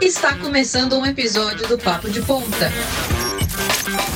[0.00, 2.70] Está começando um episódio do Papo de Ponta.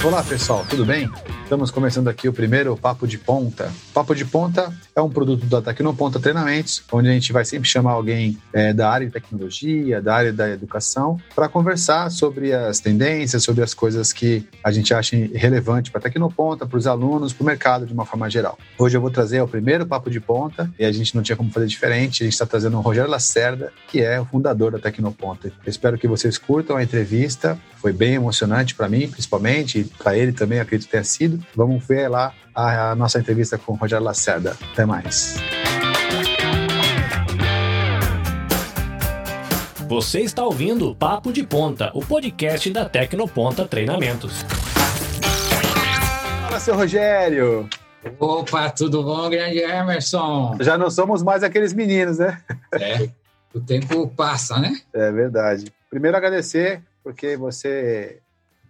[0.04, 1.10] Olá pessoal, tudo bem?
[1.42, 3.72] Estamos começando aqui o primeiro Papo de Ponta.
[3.94, 7.92] Papo de Ponta é um produto da Tecnoponta Treinamentos, onde a gente vai sempre chamar
[7.92, 13.44] alguém é, da área de tecnologia, da área da educação, para conversar sobre as tendências,
[13.44, 17.42] sobre as coisas que a gente acha relevante para a Tecnoponta, para os alunos, para
[17.44, 18.58] o mercado de uma forma geral.
[18.76, 21.52] Hoje eu vou trazer o primeiro Papo de Ponta e a gente não tinha como
[21.52, 22.24] fazer diferente.
[22.24, 25.46] A gente está trazendo o Rogério Lacerda, que é o fundador da Tecnoponta.
[25.46, 27.56] Eu espero que vocês curtam a entrevista.
[27.76, 29.35] Foi bem emocionante para mim, principalmente,
[29.78, 31.44] e para ele também, acredito que tenha sido.
[31.54, 34.56] Vamos ver lá a, a nossa entrevista com o Rogério Lacerda.
[34.72, 35.36] Até mais.
[39.88, 44.42] Você está ouvindo Papo de Ponta, o podcast da Tecnoponta Treinamentos.
[46.42, 47.68] Fala, seu Rogério!
[48.18, 50.56] Opa, tudo bom, grande Emerson?
[50.60, 52.40] Já não somos mais aqueles meninos, né?
[52.72, 53.08] É,
[53.54, 54.76] o tempo passa, né?
[54.92, 55.72] É verdade.
[55.88, 58.18] Primeiro agradecer, porque você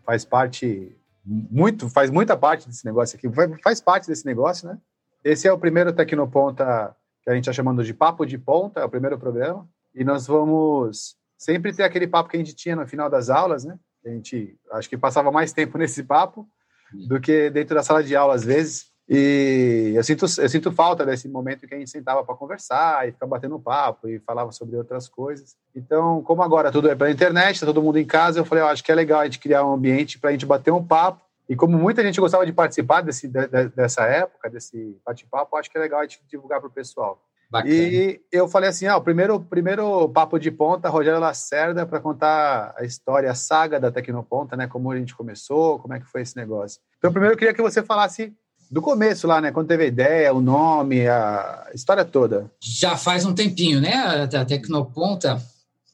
[0.06, 3.28] faz parte muito, faz muita parte desse negócio aqui,
[3.62, 4.78] faz parte desse negócio, né?
[5.24, 8.84] Esse é o primeiro Tecnoponta que a gente está chamando de Papo de Ponta, é
[8.84, 12.86] o primeiro programa, e nós vamos sempre ter aquele papo que a gente tinha no
[12.86, 13.76] final das aulas, né?
[14.04, 16.48] A gente acho que passava mais tempo nesse papo
[16.92, 18.92] do que dentro da sala de aula às vezes.
[19.08, 23.12] E eu sinto, eu sinto falta desse momento que a gente sentava para conversar e
[23.12, 25.56] ficar batendo papo e falava sobre outras coisas.
[25.74, 28.68] Então, como agora tudo é pela internet, está todo mundo em casa, eu falei, eu
[28.68, 31.24] acho que é legal a gente criar um ambiente para a gente bater um papo.
[31.48, 35.78] E como muita gente gostava de participar desse, de, dessa época, desse bate-papo, acho que
[35.78, 37.22] é legal a gente divulgar para o pessoal.
[37.48, 37.72] Bacana.
[37.72, 42.74] E eu falei assim: ah, o primeiro, primeiro papo de ponta, Rogério Lacerda, para contar
[42.76, 44.66] a história, a saga da Tecnoponta, né?
[44.66, 46.80] Como a gente começou, como é que foi esse negócio.
[46.98, 48.34] Então, primeiro eu queria que você falasse
[48.70, 49.52] do começo lá, né?
[49.52, 52.50] Quando teve a ideia, o nome, a história toda.
[52.60, 53.94] Já faz um tempinho, né?
[53.94, 55.40] A Tecnoponta,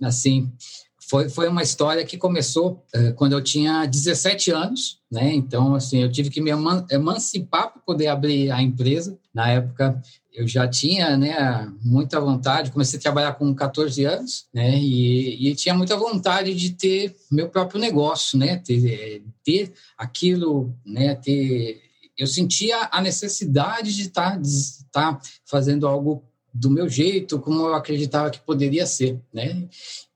[0.02, 0.50] assim,
[1.12, 5.30] foi, foi uma história que começou uh, quando eu tinha 17 anos, né?
[5.34, 6.50] Então, assim, eu tive que me
[6.90, 9.18] emancipar para poder abrir a empresa.
[9.34, 10.00] Na época,
[10.32, 12.70] eu já tinha, né, muita vontade.
[12.70, 14.78] Comecei a trabalhar com 14 anos, né?
[14.78, 18.56] E, e tinha muita vontade de ter meu próprio negócio, né?
[18.56, 21.14] Ter, ter aquilo, né?
[21.14, 21.81] Ter
[22.18, 27.66] eu sentia a necessidade de estar, tá, estar tá fazendo algo do meu jeito, como
[27.66, 29.66] eu acreditava que poderia ser, né?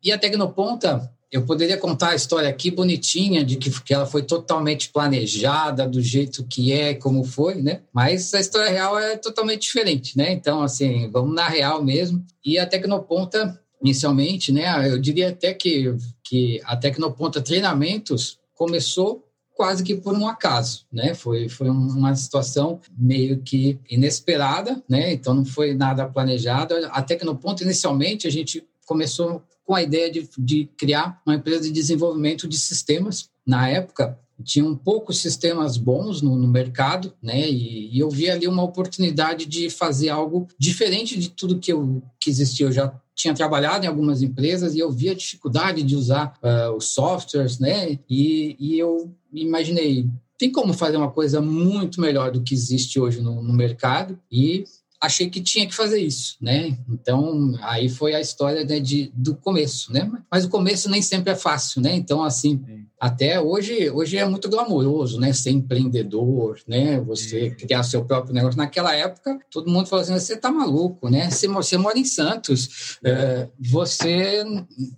[0.02, 4.22] E a Tecnoponta, eu poderia contar a história aqui bonitinha de que, que ela foi
[4.22, 7.80] totalmente planejada do jeito que é, como foi, né?
[7.92, 10.32] Mas a história real é totalmente diferente, né?
[10.32, 12.24] Então, assim, vamos na real mesmo.
[12.44, 14.90] E a Tecnoponta, inicialmente, né?
[14.90, 19.25] Eu diria até que, que a Tecnoponta Treinamentos começou
[19.56, 21.14] quase que por um acaso, né?
[21.14, 25.12] Foi, foi uma situação meio que inesperada, né?
[25.14, 26.74] Então não foi nada planejado.
[26.90, 31.34] Até que no ponto inicialmente a gente começou com a ideia de, de criar uma
[31.34, 33.30] empresa de desenvolvimento de sistemas.
[33.46, 37.48] Na época tinham poucos sistemas bons no, no mercado, né?
[37.48, 42.02] E, e, eu vi ali uma oportunidade de fazer algo diferente de tudo que, eu,
[42.20, 42.66] que existia.
[42.66, 46.76] Eu já tinha trabalhado em algumas empresas e eu via a dificuldade de usar uh,
[46.76, 47.98] os softwares, né?
[48.08, 50.06] E, e eu imaginei,
[50.38, 54.64] tem como fazer uma coisa muito melhor do que existe hoje no, no mercado e
[55.00, 56.78] achei que tinha que fazer isso, né?
[56.88, 60.10] Então, aí foi a história né, de, do começo, né?
[60.30, 61.94] Mas o começo nem sempre é fácil, né?
[61.94, 62.86] Então, assim, Sim.
[62.98, 65.32] Até hoje, hoje é muito glamouroso, né?
[65.32, 66.98] Ser empreendedor, né?
[67.00, 67.54] Você Sim.
[67.54, 68.56] criar seu próprio negócio.
[68.56, 71.30] Naquela época, todo mundo falou assim, você tá maluco, né?
[71.30, 74.44] Você, você mora em Santos, é, você,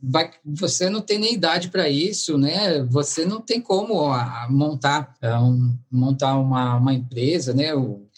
[0.01, 2.83] vai, você não tem nem idade para isso, né?
[2.85, 4.09] Você não tem como
[4.49, 7.71] montar, é, um, montar uma, uma empresa, né?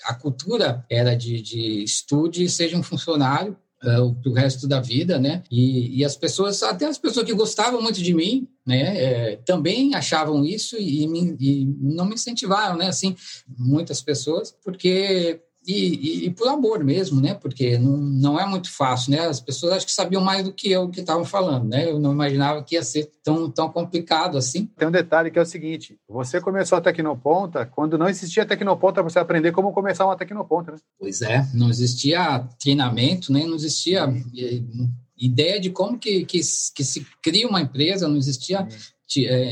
[0.05, 5.19] A cultura era de, de estude e seja um funcionário uh, o resto da vida,
[5.19, 5.43] né?
[5.51, 9.95] E, e, as pessoas, até as pessoas que gostavam muito de mim, né, é, também
[9.95, 12.89] achavam isso e, me, e não me incentivaram, né?
[12.89, 13.17] Assim,
[13.59, 17.35] muitas pessoas, porque e, e, e, por amor mesmo, né?
[17.35, 19.21] Porque não, não é muito fácil, né?
[19.21, 21.89] As pessoas acho que sabiam mais do que eu que estavam falando, né?
[21.89, 24.69] Eu não imaginava que ia ser tão, tão complicado assim.
[24.77, 28.95] Tem um detalhe que é o seguinte: você começou a Tecnoponta quando não existia Tecnoponta
[28.95, 30.79] para você aprender como começar uma Tecnoponta, né?
[30.99, 33.47] Pois é, não existia treinamento, né?
[33.47, 34.63] Não existia eh,
[35.17, 36.41] ideia de como que, que,
[36.75, 38.69] que se cria uma empresa, não existia é,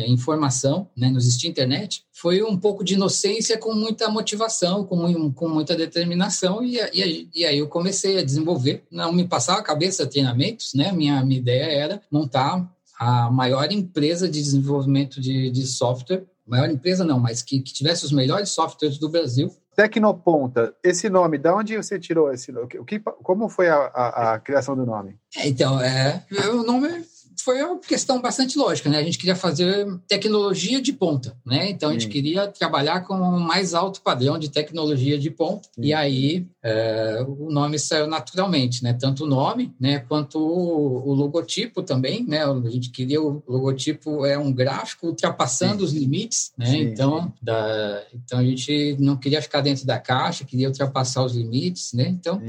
[0.06, 1.10] informação, né?
[1.10, 6.62] não existia internet, foi um pouco de inocência com muita motivação, com, com muita determinação,
[6.62, 8.84] e, e, e, aí eu comecei a desenvolver.
[8.90, 10.92] Não me passava a cabeça treinamentos, né?
[10.92, 12.68] Minha, minha ideia era montar
[12.98, 18.04] a maior empresa de desenvolvimento de, de software, maior empresa não, mas que, que tivesse
[18.04, 22.66] os melhores softwares do Brasil, Tecnoponta, esse nome, de onde você tirou esse nome?
[22.80, 25.16] O que, como foi a, a, a criação do nome?
[25.36, 26.88] É, então, é, o nome
[27.42, 28.98] foi uma questão bastante lógica, né?
[28.98, 31.70] A gente queria fazer tecnologia de ponta, né?
[31.70, 35.68] Então a gente queria trabalhar com o mais alto padrão de tecnologia de ponta.
[35.74, 35.82] Sim.
[35.82, 38.92] E aí é, o nome saiu naturalmente, né?
[38.92, 40.00] Tanto o nome, né?
[40.00, 42.44] Quanto o, o, logotipo também, né?
[42.44, 45.84] A gente queria o logotipo é um gráfico ultrapassando Sim.
[45.84, 46.66] os limites, né?
[46.66, 46.80] Sim.
[46.80, 51.92] Então, da, então a gente não queria ficar dentro da caixa, queria ultrapassar os limites,
[51.92, 52.08] né?
[52.08, 52.40] Então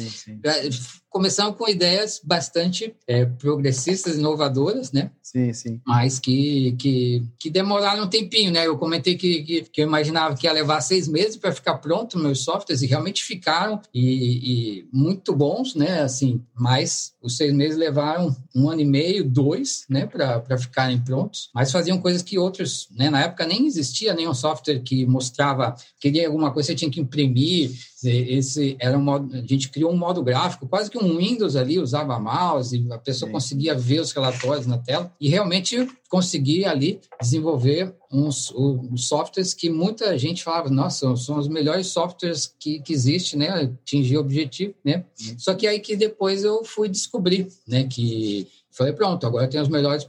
[1.10, 5.12] começamos com ideias bastante é, progressistas, inovadoras, né?
[5.22, 5.82] Sim, sim.
[5.86, 8.66] Mas que, que, que demoraram um tempinho, né?
[8.66, 12.18] Eu comentei que, que, que eu imaginava que ia levar seis meses para ficar pronto
[12.18, 16.02] meus softwares e realmente ficaram e, e, muito bons, né?
[16.02, 20.08] Assim, mas os seis meses levaram um ano e meio, dois, né?
[20.08, 21.50] Para ficarem prontos.
[21.54, 23.10] Mas faziam coisas que outros, né?
[23.10, 27.72] Na época nem existia nenhum software que mostrava, queria alguma coisa, você tinha que imprimir,
[28.04, 31.80] esse era um modo, a gente criou um modo gráfico, quase que um Windows ali,
[31.80, 33.34] usava mouse, e a pessoa Sim.
[33.34, 39.70] conseguia ver os relatórios na tela e realmente conseguia ali desenvolver uns, uns, softwares que
[39.70, 43.50] muita gente falava, nossa, são os melhores softwares que, que existe, né?
[43.50, 45.06] Atingir o objetivo, né?
[45.38, 47.84] Só que aí que depois eu fui descobrir, né?
[47.84, 50.08] Que falei, pronto, agora tem os melhores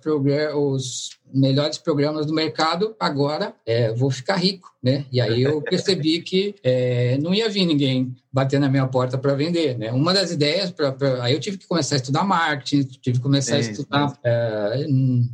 [0.55, 5.05] os melhores programas do mercado, agora é, vou ficar rico, né?
[5.13, 9.35] E aí eu percebi que é, não ia vir ninguém bater na minha porta para
[9.35, 9.91] vender, né?
[9.91, 10.73] Uma das ideias,
[11.21, 14.87] aí eu tive que começar a estudar marketing, tive que começar a estudar, é,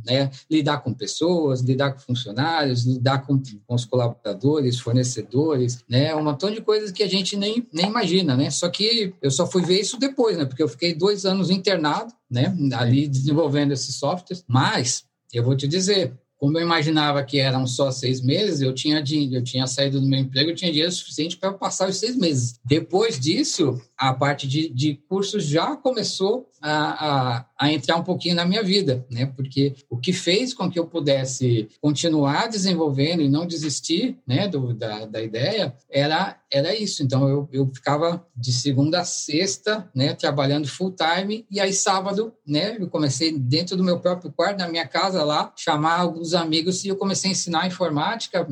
[0.05, 0.31] né?
[0.49, 6.15] lidar com pessoas, lidar com funcionários, lidar com, com os colaboradores, fornecedores, né?
[6.15, 8.49] Um montão de coisas que a gente nem, nem imagina, né?
[8.49, 10.45] Só que eu só fui ver isso depois, né?
[10.45, 12.55] Porque eu fiquei dois anos internado, né?
[12.73, 17.91] Ali desenvolvendo esses softwares, mas eu vou te dizer, como eu imaginava que eram só
[17.91, 21.51] seis meses, eu tinha, eu tinha saído do meu emprego, eu tinha dinheiro suficiente para
[21.53, 22.59] passar os seis meses.
[22.63, 28.35] Depois disso, a parte de, de cursos já começou a, a, a, entrar um pouquinho
[28.35, 29.25] na minha vida, né?
[29.25, 34.73] Porque o que fez com que eu pudesse continuar desenvolvendo e não desistir, né, do,
[34.73, 37.03] da, da ideia, era, era isso.
[37.03, 42.33] Então, eu, eu ficava de segunda a sexta, né, trabalhando full time, e aí sábado,
[42.45, 46.83] né, eu comecei dentro do meu próprio quarto, na minha casa lá, chamar alguns amigos
[46.83, 48.47] e eu comecei a ensinar informática,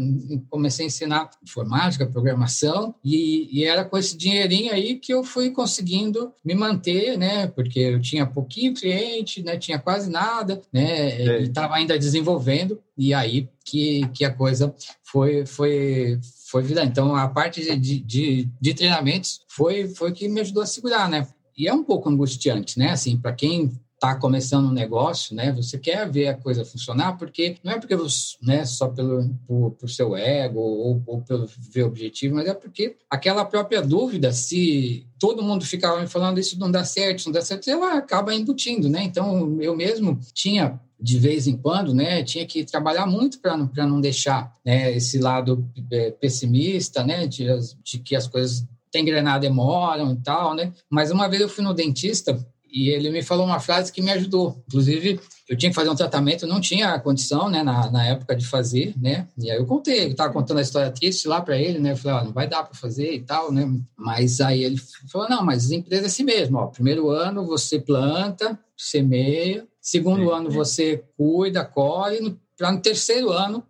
[0.50, 5.52] comecei a ensinar informática, programação, e, e era com esse dinheirinho aí que eu fui
[5.52, 11.42] conseguindo me manter, né, porque eu tinha pouquinho cliente, né, tinha quase nada, né, é.
[11.42, 16.20] e estava ainda desenvolvendo, e aí que, que a coisa foi, foi,
[16.50, 16.90] foi virando.
[16.90, 21.28] Então, a parte de, de, de treinamentos foi, foi que me ajudou a segurar, né,
[21.58, 22.92] e é um pouco angustiante, né?
[22.92, 23.72] Assim, para quem
[24.06, 25.52] está começando um negócio, né?
[25.54, 29.72] Você quer ver a coisa funcionar, porque não é porque você, né, só pelo por,
[29.72, 35.08] por seu ego ou, ou, pelo ver objetivo, mas é porque aquela própria dúvida se
[35.20, 38.36] todo mundo ficava me falando isso não dá certo, isso não dá certo, ela acaba
[38.36, 39.04] embutindo, né?
[39.04, 43.70] Então eu mesmo tinha de vez em quando, né, tinha que trabalhar muito para não,
[43.76, 47.46] não deixar né, esse lado é, pessimista, né, de,
[47.84, 50.72] de que as coisas tem engrenar demoram e tal, né?
[50.90, 52.40] Mas uma vez eu fui no dentista
[52.76, 54.62] e ele me falou uma frase que me ajudou.
[54.68, 55.18] Inclusive,
[55.48, 58.94] eu tinha que fazer um tratamento, não tinha condição, né, na, na época de fazer,
[58.98, 59.30] né?
[59.38, 61.94] E aí eu contei, eu estava contando a história triste lá para ele, né?
[61.94, 63.66] Eu falei, ó, não vai dar para fazer e tal, né?
[63.98, 64.76] Mas aí ele
[65.10, 66.68] falou, não, mas a empresa é assim mesmo, ó.
[66.68, 73.64] Primeiro ano você planta, semeia, segundo ano você cuida, colhe, para no terceiro ano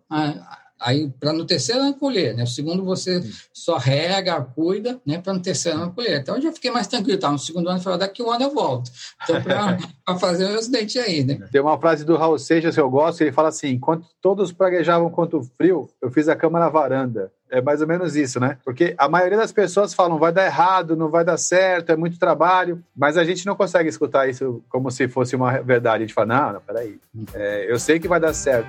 [0.86, 2.44] Aí, para no terceiro ano colher, né?
[2.44, 3.32] O segundo você Sim.
[3.52, 5.18] só rega, cuida, né?
[5.18, 6.20] Para no terceiro ano colher.
[6.20, 7.18] Então, eu já fiquei mais tranquilo.
[7.18, 7.28] Tá?
[7.28, 8.88] No segundo ano, eu falei, daqui um ano eu volto.
[9.24, 9.78] Então, para
[10.16, 11.40] fazer o acidente aí, né?
[11.50, 14.52] Tem uma frase do Raul Seixas que eu gosto, que ele fala assim, enquanto todos
[14.52, 17.32] praguejavam quanto frio, eu fiz a cama na varanda.
[17.50, 18.56] É mais ou menos isso, né?
[18.64, 22.16] Porque a maioria das pessoas falam vai dar errado, não vai dar certo, é muito
[22.16, 26.04] trabalho, mas a gente não consegue escutar isso como se fosse uma verdade.
[26.04, 27.24] A gente fala, não, não peraí, hum.
[27.34, 28.68] é, eu sei que vai dar certo.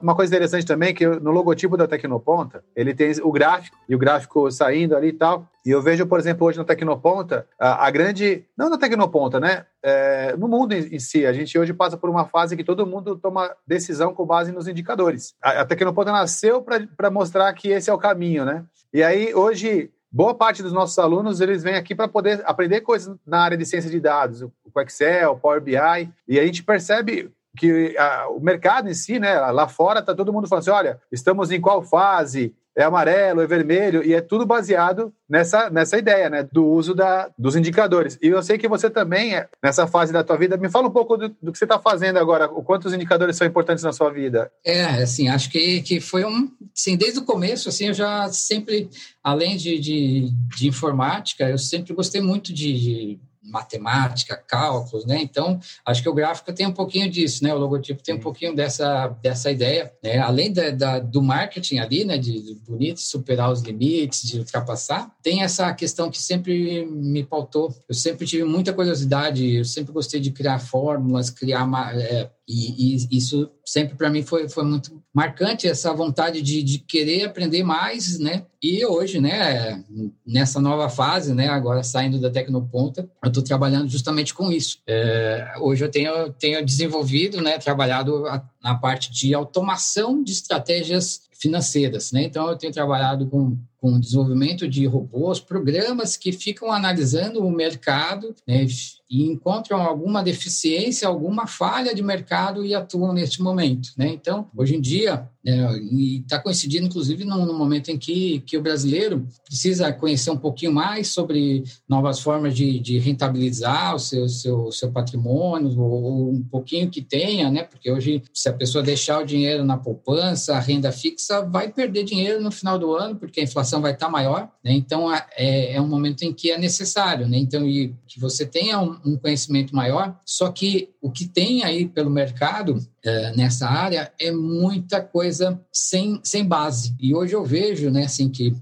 [0.00, 3.94] Uma coisa interessante também é que no logotipo da Tecnoponta, ele tem o gráfico, e
[3.94, 5.48] o gráfico saindo ali e tal.
[5.66, 8.44] E eu vejo, por exemplo, hoje na Tecnoponta, a, a grande.
[8.56, 9.66] Não na Tecnoponta, né?
[9.82, 12.86] É, no mundo em, em, si, a gente hoje passa por uma fase que todo
[12.86, 15.34] mundo toma decisão com base nos indicadores.
[15.42, 18.64] A, a Tecnoponta nasceu para mostrar que esse é o caminho, né?
[18.92, 23.14] E aí, hoje, boa parte dos nossos alunos eles vêm aqui para poder aprender coisas
[23.26, 27.96] na área de ciência de dados, o Excel, Power BI, e a gente percebe que
[27.98, 31.50] a, o mercado em si, né, lá fora, está todo mundo falando assim: olha, estamos
[31.50, 32.54] em qual fase?
[32.78, 37.28] é amarelo, é vermelho, e é tudo baseado nessa, nessa ideia, né, do uso da,
[37.36, 38.16] dos indicadores.
[38.22, 40.92] E eu sei que você também, é, nessa fase da tua vida, me fala um
[40.92, 43.92] pouco do, do que você está fazendo agora, o quanto os indicadores são importantes na
[43.92, 44.48] sua vida.
[44.64, 48.88] É, assim, acho que, que foi um, assim, desde o começo, assim, eu já sempre,
[49.24, 55.20] além de, de, de informática, eu sempre gostei muito de, de matemática, cálculos, né?
[55.20, 57.54] Então, acho que o gráfico tem um pouquinho disso, né?
[57.54, 60.18] O logotipo tem um pouquinho dessa, dessa ideia, né?
[60.18, 62.18] Além da, da do marketing ali, né?
[62.18, 67.74] De, de bonito, superar os limites, de ultrapassar, tem essa questão que sempre me pautou.
[67.88, 73.18] Eu sempre tive muita curiosidade, eu sempre gostei de criar fórmulas, criar é, e, e,
[73.18, 78.18] isso sempre para mim foi, foi muito marcante, essa vontade de, de querer aprender mais,
[78.18, 78.46] né?
[78.62, 79.84] E hoje, né,
[80.26, 84.78] nessa nova fase, né, agora saindo da Tecnoponta, eu estou trabalhando justamente com isso.
[84.86, 88.24] É, hoje eu tenho, tenho desenvolvido, né, trabalhado
[88.62, 92.24] na parte de automação de estratégias financeiras, né?
[92.24, 98.34] Então eu tenho trabalhado com com desenvolvimento de robôs, programas que ficam analisando o mercado
[98.46, 98.66] né,
[99.08, 103.90] e encontram alguma deficiência, alguma falha de mercado e atuam neste momento.
[103.96, 104.08] Né?
[104.08, 108.58] Então, hoje em dia, é, e está coincidindo, inclusive, no, no, momento em que, que
[108.58, 114.28] o brasileiro precisa conhecer um pouquinho mais sobre novas formas de, de rentabilizar o seu,
[114.28, 117.62] seu, seu patrimônio, ou, ou, um pouquinho que tenha, né?
[117.62, 122.04] porque hoje, se a pessoa deixar o dinheiro na poupança, a renda fixa, vai perder
[122.04, 124.50] dinheiro no final do ano, porque a inflação vai estar maior.
[124.62, 124.72] Né?
[124.72, 127.28] Então, é, é um momento em que é necessário.
[127.28, 127.38] Né?
[127.38, 131.86] Então, e, que você tenha um, um conhecimento maior, só que o que tem aí
[131.86, 136.94] pelo mercado é, nessa área é muita coisa sem, sem base.
[136.98, 138.54] E hoje eu vejo, né, assim, que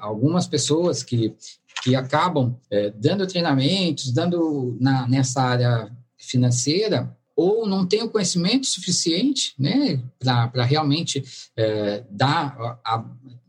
[0.00, 1.34] algumas pessoas que,
[1.82, 8.66] que acabam é, dando treinamentos, dando na, nessa área financeira, ou não tem o conhecimento
[8.66, 11.24] suficiente né, para realmente
[11.56, 13.04] é, dar a,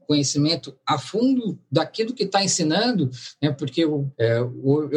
[0.08, 3.10] conhecimento a fundo daquilo que está ensinando,
[3.42, 3.52] né?
[3.52, 4.40] porque eu é,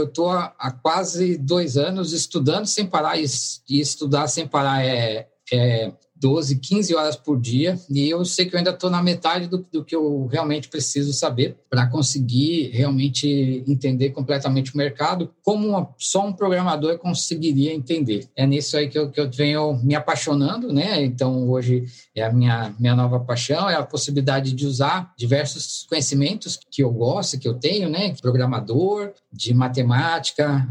[0.03, 3.25] estou há, quase dois anos estudando sem parar, e,
[3.69, 5.93] e estudar sem parar é, é
[6.27, 9.65] 12, 15 horas por dia, e eu sei que eu ainda estou na metade do,
[9.71, 15.89] do, que eu realmente preciso saber para conseguir realmente entender completamente o mercado, como uma,
[15.97, 18.27] só um programador conseguiria entender.
[18.35, 21.01] É nisso aí que eu, que eu venho me apaixonando, né?
[21.05, 26.59] Então, hoje é a minha, minha nova paixão, é a possibilidade de usar diversos conhecimentos
[26.73, 28.13] que eu gosto, que eu tenho, né?
[28.21, 30.67] Programador, de matemática,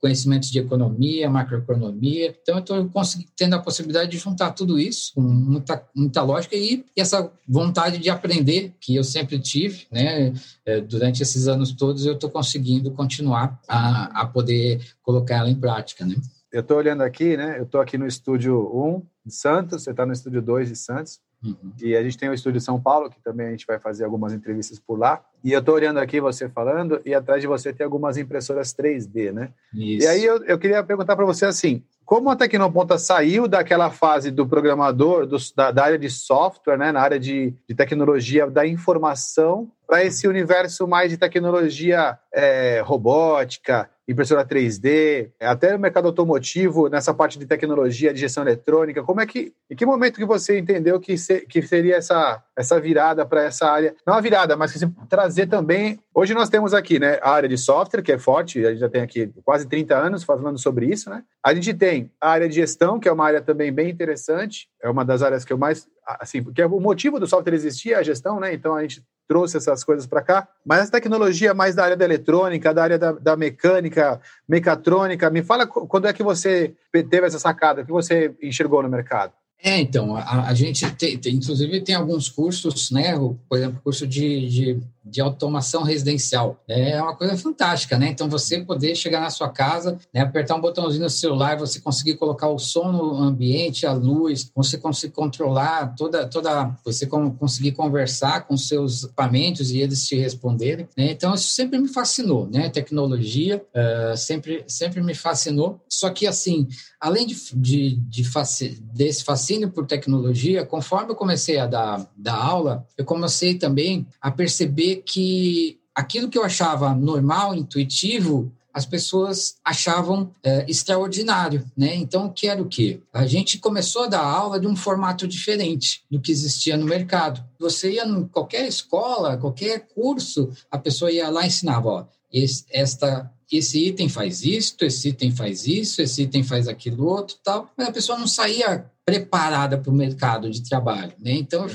[0.00, 2.36] conhecimentos de economia, macroeconomia.
[2.40, 2.90] Então, eu estou
[3.36, 8.08] tendo a possibilidade de juntar tudo isso com muita, muita lógica e essa vontade de
[8.08, 10.32] aprender que eu sempre tive, né?
[10.64, 15.56] É, durante esses anos todos, eu estou conseguindo continuar a, a poder colocar ela em
[15.56, 16.14] prática, né?
[16.50, 17.58] Eu estou olhando aqui, né?
[17.58, 21.20] Eu estou aqui no estúdio 1 de Santos, você está no estúdio 2 de Santos.
[21.44, 21.72] Uhum.
[21.80, 24.32] E a gente tem o estúdio São Paulo, que também a gente vai fazer algumas
[24.32, 25.22] entrevistas por lá.
[25.42, 29.32] E eu estou olhando aqui você falando, e atrás de você tem algumas impressoras 3D,
[29.32, 29.50] né?
[29.72, 30.06] Isso.
[30.06, 34.30] E aí eu, eu queria perguntar para você assim: como a Tecnoponta saiu daquela fase
[34.30, 38.66] do programador, do, da, da, área de software, né, na área de, de tecnologia da
[38.66, 46.88] informação, para esse universo mais de tecnologia é, robótica, impressora 3D, até o mercado automotivo,
[46.88, 50.58] nessa parte de tecnologia, de gestão eletrônica, como é que, em que momento que você
[50.58, 54.74] entendeu que, se, que seria essa, essa virada para essa área, não a virada, mas
[55.08, 58.70] trazer também, hoje nós temos aqui, né, a área de software, que é forte, a
[58.70, 62.30] gente já tem aqui quase 30 anos falando sobre isso, né, a gente tem a
[62.30, 65.52] área de gestão, que é uma área também bem interessante, é uma das áreas que
[65.52, 68.82] eu mais, assim, porque o motivo do software existir é a gestão, né, então a
[68.82, 72.82] gente trouxe essas coisas para cá, mas essa tecnologia mais da área da eletrônica, da
[72.82, 77.92] área da, da, mecânica, mecatrônica, me fala quando é que você teve essa sacada, que
[77.92, 79.32] você enxergou no mercado?
[79.62, 83.14] É, então, a, a gente tem, tem, inclusive tem alguns cursos, né,
[83.48, 86.62] por exemplo, curso de, de de automação residencial.
[86.68, 88.08] É uma coisa fantástica, né?
[88.08, 92.16] Então, você poder chegar na sua casa, né, apertar um botãozinho no celular, você conseguir
[92.16, 98.46] colocar o som no ambiente, a luz, você conseguir controlar toda, toda você conseguir conversar
[98.46, 100.88] com seus equipamentos e eles te responderem.
[100.96, 101.12] Né?
[101.12, 102.68] Então, isso sempre me fascinou, né?
[102.68, 105.80] Tecnologia uh, sempre, sempre me fascinou.
[105.88, 106.68] Só que, assim,
[107.00, 112.36] além de, de, de faci desse fascínio por tecnologia, conforme eu comecei a dar, dar
[112.36, 119.56] aula, eu comecei também a perceber que aquilo que eu achava normal, intuitivo, as pessoas
[119.64, 121.96] achavam é, extraordinário, né?
[121.96, 123.00] Então, que era o quê?
[123.12, 127.42] A gente começou a dar aula de um formato diferente do que existia no mercado.
[127.58, 132.64] Você ia em qualquer escola, qualquer curso, a pessoa ia lá e ensinava, ó, esse,
[132.70, 137.68] esta, esse item faz isto, esse item faz isso, esse item faz aquilo outro, tal.
[137.76, 141.32] Mas a pessoa não saía preparada para o mercado de trabalho, né?
[141.32, 141.66] Então,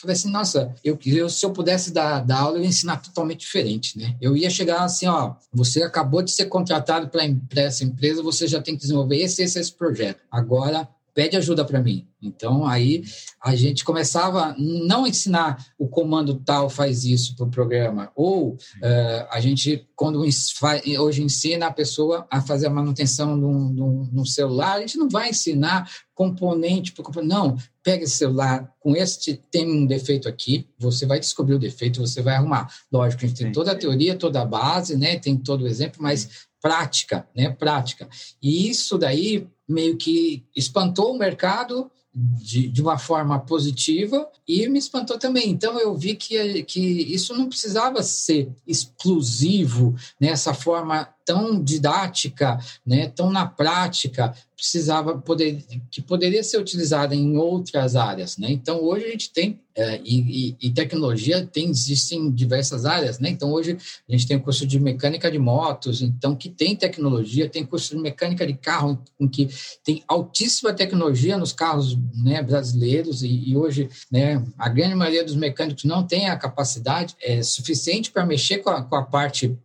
[0.00, 3.40] falei assim, nossa, eu, eu se eu pudesse dar, dar aula, eu ia ensinar totalmente
[3.40, 4.16] diferente, né?
[4.20, 8.62] Eu ia chegar assim, ó, você acabou de ser contratado para essa empresa, você já
[8.62, 10.22] tem que desenvolver esse, esse, esse projeto.
[10.30, 10.88] Agora,
[11.18, 12.06] pede ajuda para mim.
[12.22, 13.02] Então, aí
[13.42, 19.26] a gente começava não ensinar o comando tal faz isso para o programa, ou uh,
[19.28, 24.96] a gente, quando hoje ensina a pessoa a fazer a manutenção no celular, a gente
[24.96, 27.34] não vai ensinar componente por componente.
[27.34, 32.00] Não, pega esse celular, com este tem um defeito aqui, você vai descobrir o defeito,
[32.00, 32.72] você vai arrumar.
[32.92, 35.18] Lógico, a gente tem toda a teoria, toda a base, né?
[35.18, 37.50] tem todo o exemplo, mas prática, né?
[37.50, 38.08] Prática.
[38.40, 44.78] E isso daí meio que espantou o mercado de, de uma forma positiva e me
[44.78, 45.50] espantou também.
[45.50, 53.12] Então eu vi que, que isso não precisava ser exclusivo nessa forma tão didática, né,
[53.14, 58.50] tão na prática, precisava poder que poderia ser utilizada em outras áreas, né?
[58.50, 63.28] Então hoje a gente tem é, e, e, tecnologia tem existem diversas áreas, né?
[63.28, 67.48] Então hoje a gente tem o curso de mecânica de motos, então que tem tecnologia,
[67.48, 69.48] tem curso de mecânica de carro, em que
[69.84, 75.36] tem altíssima tecnologia nos carros, né, brasileiros e, e hoje, né, a grande maioria dos
[75.36, 79.56] mecânicos não tem a capacidade é, suficiente para mexer com a, com a parte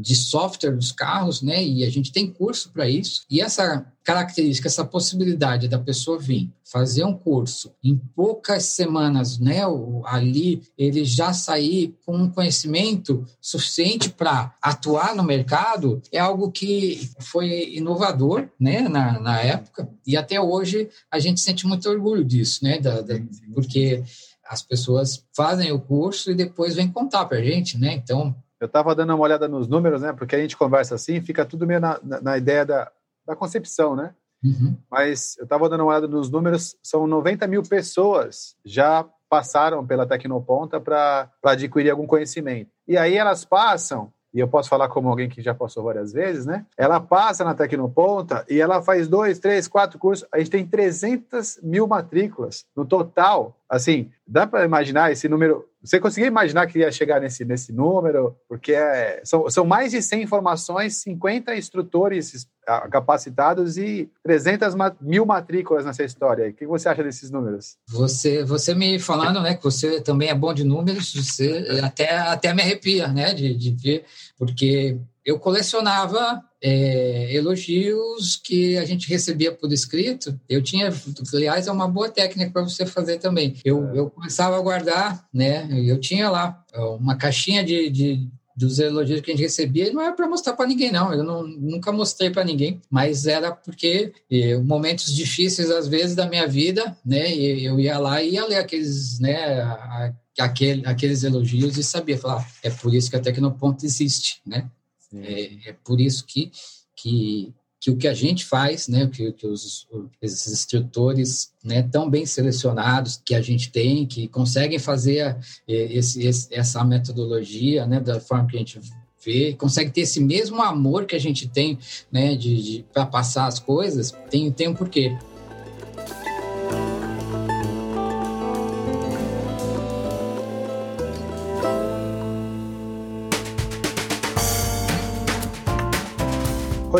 [0.00, 1.62] de software dos carros, né?
[1.62, 3.22] E a gente tem curso para isso.
[3.30, 9.60] E essa característica, essa possibilidade da pessoa vir fazer um curso em poucas semanas, né?
[10.04, 17.10] Ali ele já sair com um conhecimento suficiente para atuar no mercado é algo que
[17.20, 18.88] foi inovador, né?
[18.88, 22.78] Na, na época e até hoje a gente sente muito orgulho disso, né?
[22.78, 23.14] Da, da,
[23.54, 24.02] porque
[24.48, 27.94] as pessoas fazem o curso e depois vêm contar para a gente, né?
[27.94, 30.12] Então eu estava dando uma olhada nos números, né?
[30.12, 32.92] Porque a gente conversa assim, fica tudo meio na, na, na ideia da,
[33.26, 34.14] da concepção, né?
[34.44, 34.76] Uhum.
[34.90, 40.06] Mas eu estava dando uma olhada nos números, são 90 mil pessoas já passaram pela
[40.06, 42.70] Tecnoponta para adquirir algum conhecimento.
[42.86, 46.46] E aí elas passam e eu posso falar como alguém que já passou várias vezes,
[46.46, 46.64] né?
[46.76, 50.26] Ela passa na Tecnoponta e ela faz dois, três, quatro cursos.
[50.32, 53.56] A gente tem 300 mil matrículas no total.
[53.70, 55.64] Assim, dá para imaginar esse número?
[55.80, 58.36] Você conseguia imaginar que ia chegar nesse, nesse número?
[58.48, 62.48] Porque é, são, são mais de 100 informações, 50 instrutores
[62.90, 66.48] capacitados e 300 mil matrículas nessa história.
[66.48, 67.76] O que você acha desses números?
[67.88, 72.52] Você, você me falando, né, que você também é bom de números, você até, até
[72.52, 74.04] me arrepia, né, de, de ver,
[74.36, 80.38] porque eu colecionava é, elogios que a gente recebia por escrito.
[80.48, 80.92] Eu tinha,
[81.34, 83.56] aliás, é uma boa técnica para você fazer também.
[83.64, 83.98] Eu, é.
[83.98, 85.68] eu começava a guardar, né?
[85.84, 86.62] Eu tinha lá
[86.98, 88.28] uma caixinha de, de
[88.60, 91.14] dos elogios que a gente recebia, não era para mostrar para ninguém, não.
[91.14, 96.28] Eu não, nunca mostrei para ninguém, mas era porque eh, momentos difíceis, às vezes, da
[96.28, 97.32] minha vida, né?
[97.32, 99.62] eu ia lá e ia ler aqueles, né?
[99.62, 104.70] A, aquele, aqueles elogios e sabia falar, é por isso que a Tecnoponto existe, né?
[105.14, 106.50] É, é, por isso que,
[106.96, 109.88] que, que o que a gente faz, né, que, que os,
[110.20, 116.54] esses instrutores né, tão bem selecionados que a gente tem, que conseguem fazer esse, esse,
[116.54, 118.80] essa metodologia né, da forma que a gente
[119.24, 121.78] vê, consegue ter esse mesmo amor que a gente tem
[122.10, 125.16] né, de, de para passar as coisas, tem, tem um porquê.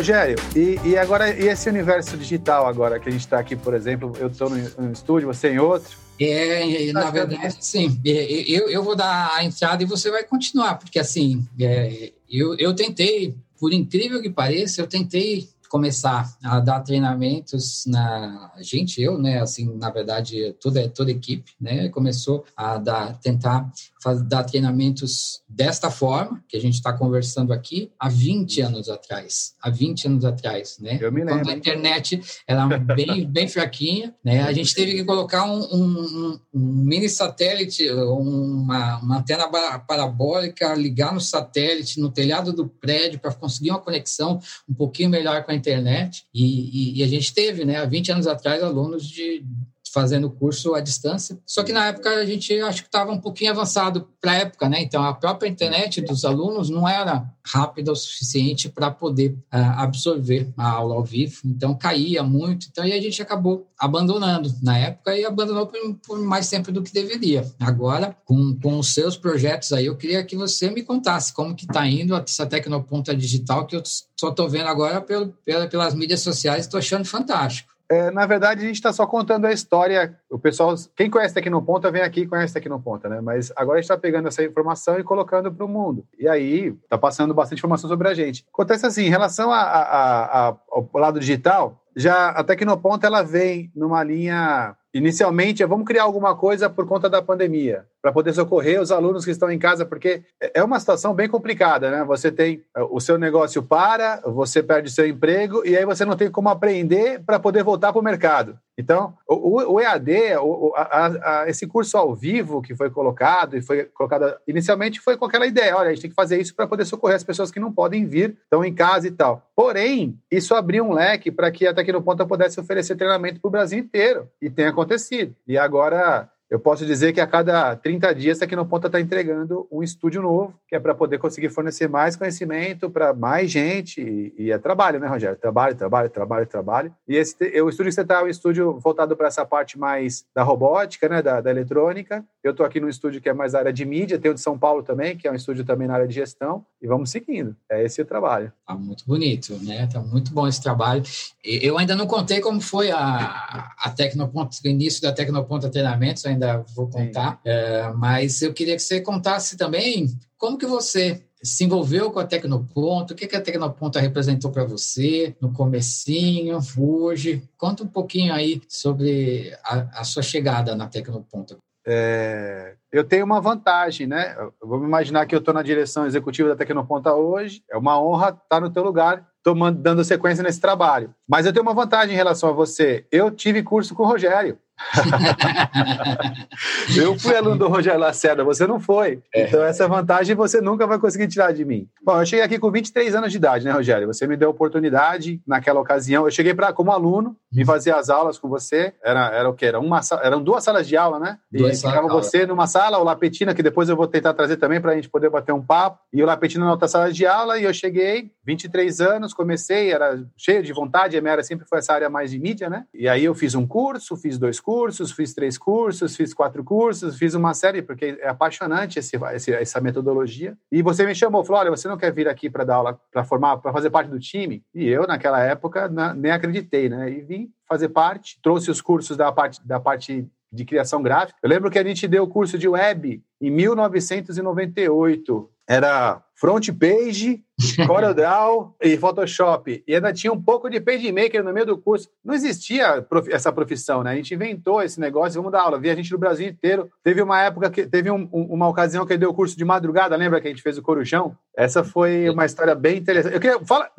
[0.01, 3.75] Rogério, e, e, agora, e esse universo digital agora, que a gente está aqui, por
[3.75, 5.95] exemplo, eu estou no, estúdio, você em outro?
[6.19, 8.01] É, na verdade, sim.
[8.03, 12.73] Eu, eu vou dar a entrada e você vai continuar, porque assim, é, eu, eu
[12.73, 19.39] tentei, por incrível que pareça, eu tentei começar a dar treinamentos na gente eu né
[19.39, 23.71] assim na verdade toda toda a equipe né começou a dar tentar
[24.03, 29.55] fazer, dar treinamentos desta forma que a gente está conversando aqui há 20 anos atrás
[29.61, 31.35] há 20 anos atrás né eu me lembro.
[31.35, 36.39] quando a internet era bem bem fraquinha né a gente teve que colocar um, um,
[36.53, 39.47] um mini satélite uma, uma antena
[39.87, 45.45] parabólica ligar no satélite no telhado do prédio para conseguir uma conexão um pouquinho melhor
[45.45, 49.07] com a internet e, e, e, a gente teve, né, há 20 anos atrás, alunos
[49.07, 49.43] de
[49.91, 51.37] fazendo curso à distância.
[51.45, 54.69] Só que na época a gente acho que estava um pouquinho avançado para a época,
[54.69, 54.81] né?
[54.81, 60.51] Então a própria internet dos alunos não era rápida o suficiente para poder uh, absorver
[60.55, 61.41] a aula ao vivo.
[61.45, 62.67] Então caía muito.
[62.69, 66.83] Então aí a gente acabou abandonando na época e abandonou por, por mais tempo do
[66.83, 67.45] que deveria.
[67.59, 71.65] Agora, com, com os seus projetos aí, eu queria que você me contasse como que
[71.65, 73.83] está indo essa Tecnoponta Digital que eu
[74.19, 77.71] só estou vendo agora pelo, pela, pelas mídias sociais, estou achando fantástico.
[77.91, 80.17] É, na verdade, a gente está só contando a história.
[80.29, 83.19] O pessoal, quem conhece Tecnoponta, vem aqui e conhece Tecnoponta, né?
[83.19, 86.07] Mas agora a gente está pegando essa informação e colocando para o mundo.
[86.17, 88.45] E aí, está passando bastante informação sobre a gente.
[88.53, 93.69] Acontece assim, em relação a, a, a, ao lado digital, já a Tecnoponta ela vem
[93.75, 98.81] numa linha inicialmente é vamos criar alguma coisa por conta da pandemia para poder socorrer
[98.81, 102.03] os alunos que estão em casa porque é uma situação bem complicada né?
[102.03, 106.29] Você tem o seu negócio para você perde seu emprego e aí você não tem
[106.31, 108.57] como aprender para poder voltar para o mercado.
[108.77, 113.61] Então o, o EAD o, a, a, esse curso ao vivo que foi colocado e
[113.61, 116.67] foi colocado inicialmente foi com aquela ideia olha a gente tem que fazer isso para
[116.67, 119.47] poder socorrer as pessoas que não podem vir estão em casa e tal.
[119.55, 123.79] Porém isso abriu um leque para que a Tecnoponta pudesse oferecer treinamento para o Brasil
[123.79, 125.35] inteiro e tenha acontecido.
[125.47, 129.81] E agora eu posso dizer que a cada 30 dias a Tecnoponta está entregando um
[129.81, 134.01] estúdio novo, que é para poder conseguir fornecer mais conhecimento para mais gente.
[134.01, 135.37] E, e, é trabalho, né, Rogério?
[135.37, 136.93] Trabalho, trabalho, trabalho, trabalho.
[137.07, 140.25] E esse, o estúdio que você está é um estúdio voltado para essa parte mais
[140.35, 142.21] da robótica, né, da, da eletrônica.
[142.43, 144.59] Eu estou aqui no estúdio que é mais área de mídia, tem o de São
[144.59, 146.65] Paulo também, que é um estúdio também na área de gestão.
[146.81, 147.55] E vamos seguindo.
[147.69, 148.51] É esse o trabalho.
[148.67, 149.87] Tá muito bonito, né?
[149.87, 151.01] Tá muito bom esse trabalho.
[151.41, 156.40] Eu ainda não contei como foi a, a Tecnoponta, o início da Tecnoponta Treinamentos, ainda
[156.75, 162.11] vou contar, é, mas eu queria que você contasse também como que você se envolveu
[162.11, 167.43] com a Tecnoponta, o que, que a Tecnoponta representou para você no comecinho, hoje.
[167.57, 171.57] Conta um pouquinho aí sobre a, a sua chegada na Tecnoponta.
[171.85, 174.35] É, eu tenho uma vantagem, né?
[174.61, 177.63] Vamos imaginar que eu estou na direção executiva da Tecnoponta hoje.
[177.69, 181.13] É uma honra estar no teu lugar, estou dando sequência nesse trabalho.
[181.27, 183.05] Mas eu tenho uma vantagem em relação a você.
[183.11, 184.59] Eu tive curso com o Rogério.
[186.95, 189.21] eu fui aluno do Rogério Lacerda, você não foi.
[189.33, 189.43] É.
[189.43, 191.87] Então, essa vantagem você nunca vai conseguir tirar de mim.
[192.03, 194.07] Bom, eu cheguei aqui com 23 anos de idade, né, Rogério?
[194.07, 196.25] Você me deu a oportunidade naquela ocasião.
[196.25, 198.93] Eu cheguei para como aluno, me fazia as aulas com você.
[199.03, 199.67] Era, era o quê?
[199.67, 201.37] Era uma, eram duas salas de aula, né?
[201.51, 204.91] E ficava você numa sala, o Lapetina, que depois eu vou tentar trazer também para
[204.91, 207.59] a gente poder bater um papo, e o Lapetina na outra sala de aula.
[207.59, 211.77] E eu cheguei, 23 anos, comecei, era cheio de vontade, a minha área sempre foi
[211.77, 212.85] essa área mais de mídia, né?
[212.93, 217.17] E aí eu fiz um curso, fiz dois cursos fiz três cursos, fiz quatro cursos,
[217.17, 220.57] fiz uma série, porque é apaixonante esse, esse, essa metodologia.
[220.71, 223.23] E você me chamou, falou: olha, você não quer vir aqui para dar aula, para
[223.23, 224.63] formar, para fazer parte do time?
[224.73, 227.11] E eu, naquela época, na, nem acreditei, né?
[227.11, 231.39] E vim fazer parte, trouxe os cursos da parte, da parte de criação gráfica.
[231.41, 235.49] Eu lembro que a gente deu o curso de web em 1998.
[235.67, 237.43] Era front page,
[237.85, 239.83] CorelDRAW e Photoshop.
[239.87, 242.09] E ainda tinha um pouco de PageMaker no meio do curso.
[242.25, 244.11] Não existia essa profissão, né?
[244.11, 245.79] A gente inventou esse negócio, vamos dar aula.
[245.79, 246.89] Vi a gente no Brasil inteiro.
[247.03, 250.41] Teve uma época que teve um, uma ocasião que deu o curso de madrugada, lembra
[250.41, 251.37] que a gente fez o Corujão?
[251.55, 253.35] Essa foi uma história bem interessante.
[253.35, 253.91] Eu queria fala,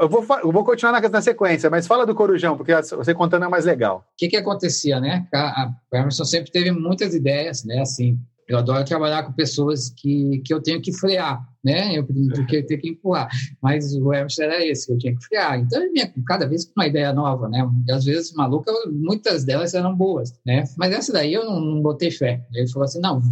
[0.00, 3.44] eu vou, eu vou continuar na, na sequência, mas fala do Corujão, porque você contando
[3.44, 3.98] é mais legal.
[3.98, 5.28] O que que acontecia, né?
[5.32, 7.82] A, a Emerson sempre teve muitas ideias, né?
[7.82, 11.96] Assim, eu adoro trabalhar com pessoas que, que eu tenho que frear, né?
[11.96, 13.28] Eu do que ter que empurrar.
[13.62, 15.58] Mas o Emerson era esse que eu tinha que frear.
[15.58, 17.68] Então, eu vinha cada vez com uma ideia nova, né?
[17.86, 20.64] E às vezes, maluca, muitas delas eram boas, né?
[20.76, 22.46] Mas essa daí eu não, não botei fé.
[22.52, 23.22] Ele falou assim: não,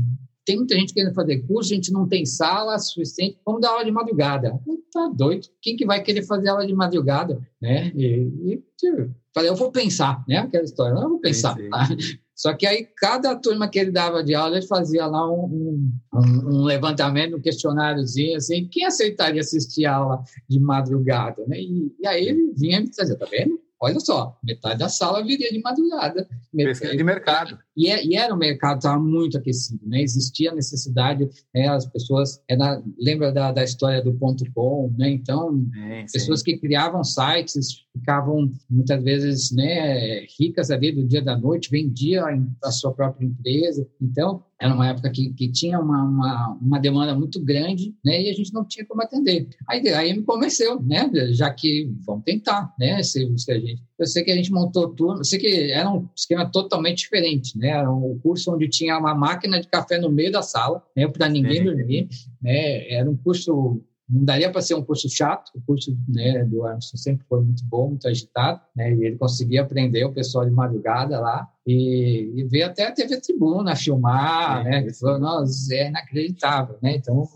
[0.44, 3.85] tem muita gente querendo fazer curso, a gente não tem sala suficiente, vamos dar aula
[3.85, 4.59] de madrugada.
[4.92, 7.92] Tá doido, quem que vai querer fazer aula de madrugada, né?
[7.94, 8.07] E,
[8.44, 10.38] e tipo, falei, eu vou pensar, né?
[10.38, 11.57] Aquela história, eu vou pensar.
[11.57, 12.18] Sim, sim.
[12.35, 16.21] Só que aí, cada turma que ele dava de aula, ele fazia lá um, um,
[16.21, 21.45] um levantamento, um questionáriozinho, assim, quem aceitaria assistir a aula de madrugada?
[21.47, 21.61] Né?
[21.61, 23.61] E, e aí ele vinha me dizer, tá vendo?
[23.81, 26.29] Olha só, metade da sala viria de madrugada.
[26.55, 27.59] Pesquisa de mercado.
[27.76, 30.02] E, é, e, era o mercado estava muito aquecido, né?
[30.02, 31.68] Existia necessidade, né?
[31.68, 35.11] as pessoas, era, lembra da, da história do ponto com, né?
[35.11, 41.37] Então, é, pessoas que criavam sites ficavam muitas vezes, né, ricas ali do dia da
[41.37, 42.24] noite, vendia
[42.64, 43.87] a sua própria empresa.
[44.00, 48.22] Então, era uma época que, que tinha uma, uma, uma, demanda muito grande, né?
[48.22, 49.48] E a gente não tinha como atender.
[49.68, 51.11] Aí, aí me convenceu, né?
[51.32, 53.02] Já que vamos tentar, né?
[53.02, 55.90] Se, se a gente, eu sei que a gente montou turma, eu sei que era
[55.90, 57.62] um esquema totalmente diferente, né?
[57.70, 61.07] Era um curso onde tinha uma máquina de café no meio da sala, né?
[61.09, 62.09] Para ninguém dormir,
[62.40, 62.88] né?
[62.90, 67.03] Era um curso não daria para ser um curso chato, o curso né, do Armstrong
[67.03, 71.18] sempre foi muito bom, muito agitado, né, e ele conseguia aprender o pessoal de madrugada
[71.18, 74.87] lá, e, e veio até a TV Tribuna filmar, né?
[74.98, 76.96] Falou, Nossa, é inacreditável, né?
[76.96, 77.29] Então,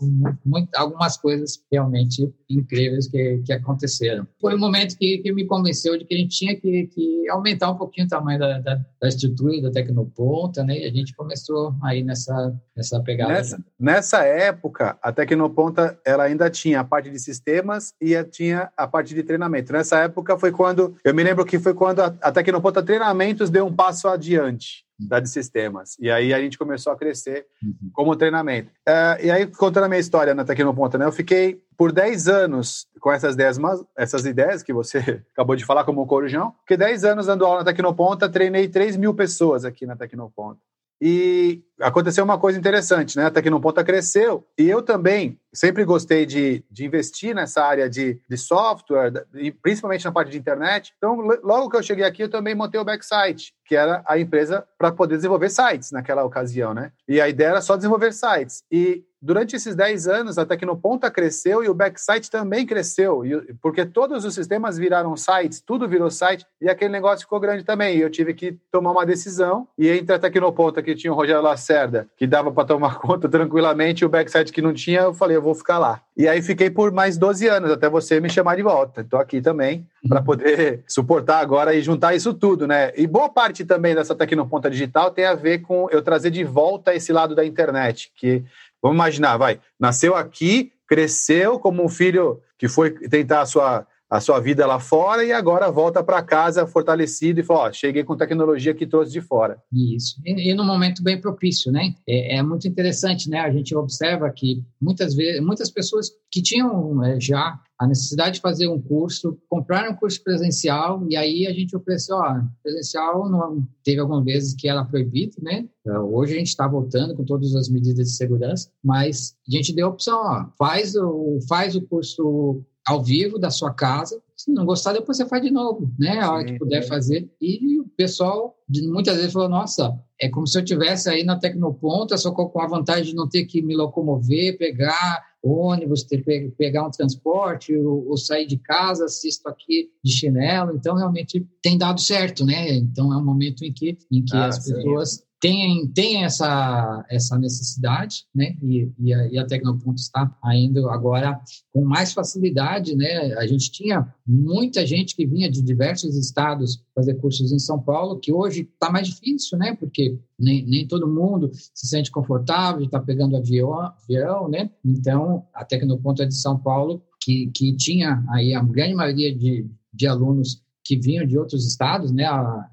[0.45, 4.27] muito, algumas coisas realmente incríveis que, que aconteceram.
[4.39, 7.71] Foi um momento que, que me convenceu de que a gente tinha que, que aumentar
[7.71, 10.77] um pouquinho o tamanho da, da, da estrutura da Tecnoponta, né?
[10.77, 13.33] E a gente começou aí nessa, nessa pegada.
[13.33, 18.85] Nessa, nessa época, a Tecnoponta ela ainda tinha a parte de sistemas e tinha a
[18.87, 19.71] parte de treinamento.
[19.71, 23.65] Nessa época foi quando, eu me lembro que foi quando a, a Tecnoponta Treinamentos deu
[23.65, 25.95] um passo adiante da de sistemas.
[25.99, 27.89] E aí a gente começou a crescer uhum.
[27.93, 28.71] como treinamento.
[28.87, 32.87] Uh, e aí, contando a minha história na Tecnoponta, né, eu fiquei por 10 anos
[32.99, 33.57] com essas ideias,
[33.95, 34.97] essas ideias que você
[35.33, 39.13] acabou de falar como corujão, porque 10 anos dando aula na Tecnoponta, treinei 3 mil
[39.13, 40.59] pessoas aqui na Tecnoponta.
[40.99, 43.25] E aconteceu uma coisa interessante, né?
[43.25, 48.35] A Tecnoponta cresceu e eu também sempre gostei de, de investir nessa área de, de
[48.35, 49.27] software,
[49.61, 50.93] principalmente na parte de internet.
[50.97, 54.65] Então, logo que eu cheguei aqui, eu também montei o Backsite, que era a empresa
[54.77, 56.91] para poder desenvolver sites naquela ocasião, né?
[57.07, 58.63] E a ideia era só desenvolver sites.
[58.71, 63.23] E durante esses 10 anos, a Tecnoponta cresceu e o Backsite também cresceu,
[63.61, 67.97] porque todos os sistemas viraram sites, tudo virou site, e aquele negócio ficou grande também.
[67.97, 71.41] E eu tive que tomar uma decisão, e entre a Tecnoponta, que tinha o Rogério
[71.41, 75.35] Lacerda, que dava para tomar conta tranquilamente, e o Backsite que não tinha, eu falei,
[75.35, 76.01] eu vou ficar lá.
[76.17, 79.01] E aí fiquei por mais 12 anos, até você me chamar de volta.
[79.01, 82.91] Estou aqui também para poder suportar agora e juntar isso tudo, né?
[82.97, 86.95] E boa parte também dessa Tecnoponta Digital tem a ver com eu trazer de volta
[86.95, 88.43] esse lado da internet, que
[88.81, 94.21] Vamos imaginar, vai, nasceu aqui, cresceu como um filho que foi tentar a sua, a
[94.21, 98.15] sua vida lá fora e agora volta para casa fortalecido e falou: ó, cheguei com
[98.15, 99.61] tecnologia que trouxe de fora.
[99.71, 100.15] Isso.
[100.25, 101.93] E, e num momento bem propício, né?
[102.07, 103.39] É, é, muito interessante, né?
[103.39, 108.41] A gente observa que muitas vezes, muitas pessoas que tinham é, já a necessidade de
[108.41, 113.67] fazer um curso, comprar um curso presencial e aí a gente ofereceu, ó, presencial não
[113.83, 115.65] teve algumas vezes que era proibido, né?
[115.85, 119.87] Hoje a gente está voltando com todas as medidas de segurança, mas a gente deu
[119.87, 124.21] a opção, ó, faz o faz o curso ao vivo da sua casa.
[124.35, 126.19] Se não gostar, depois você faz de novo, né?
[126.19, 127.29] A hora que puder fazer.
[127.41, 132.17] E o pessoal muitas vezes falou: nossa, é como se eu tivesse aí na Tecnoponta,
[132.17, 136.85] só com a vantagem de não ter que me locomover, pegar ônibus, ter que pegar
[136.85, 140.75] um transporte, ou, ou, sair de casa, assisto aqui de chinelo.
[140.75, 142.73] Então, realmente tem dado certo, né?
[142.73, 147.37] Então, é um momento em que, em que ah, as pessoas tem, tem essa, essa
[147.37, 148.55] necessidade, né?
[148.61, 151.39] E, e, a, e a Tecnoponto está indo agora
[151.71, 153.33] com mais facilidade, né?
[153.35, 158.19] A gente tinha muita gente que vinha de diversos estados fazer cursos em São Paulo,
[158.19, 159.75] que hoje está mais difícil, né?
[159.75, 164.71] Porque nem, nem todo mundo se sente confortável de estar tá pegando avião, avião, né?
[164.83, 169.69] Então, a Tecnoponto é de São Paulo, que, que tinha aí a grande maioria de,
[169.93, 172.25] de alunos que vinham de outros estados, né?
[172.25, 172.69] A,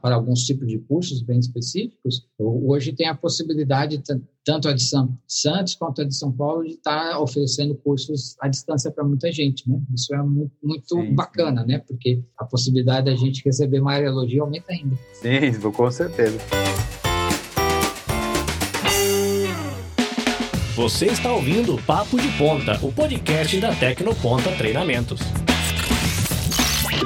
[0.00, 4.02] para alguns tipos de cursos bem específicos, hoje tem a possibilidade,
[4.44, 8.36] tanto a de São Santos quanto a de São Paulo, de estar tá oferecendo cursos
[8.40, 9.68] à distância para muita gente.
[9.68, 9.78] Né?
[9.94, 11.68] Isso é muito, muito sim, bacana, sim.
[11.68, 11.78] né?
[11.78, 14.96] porque a possibilidade da gente receber mais elogio aumenta ainda.
[15.12, 16.38] Sim, com certeza.
[20.74, 25.20] Você está ouvindo Papo de Ponta, o podcast da Tecnoponta Treinamentos.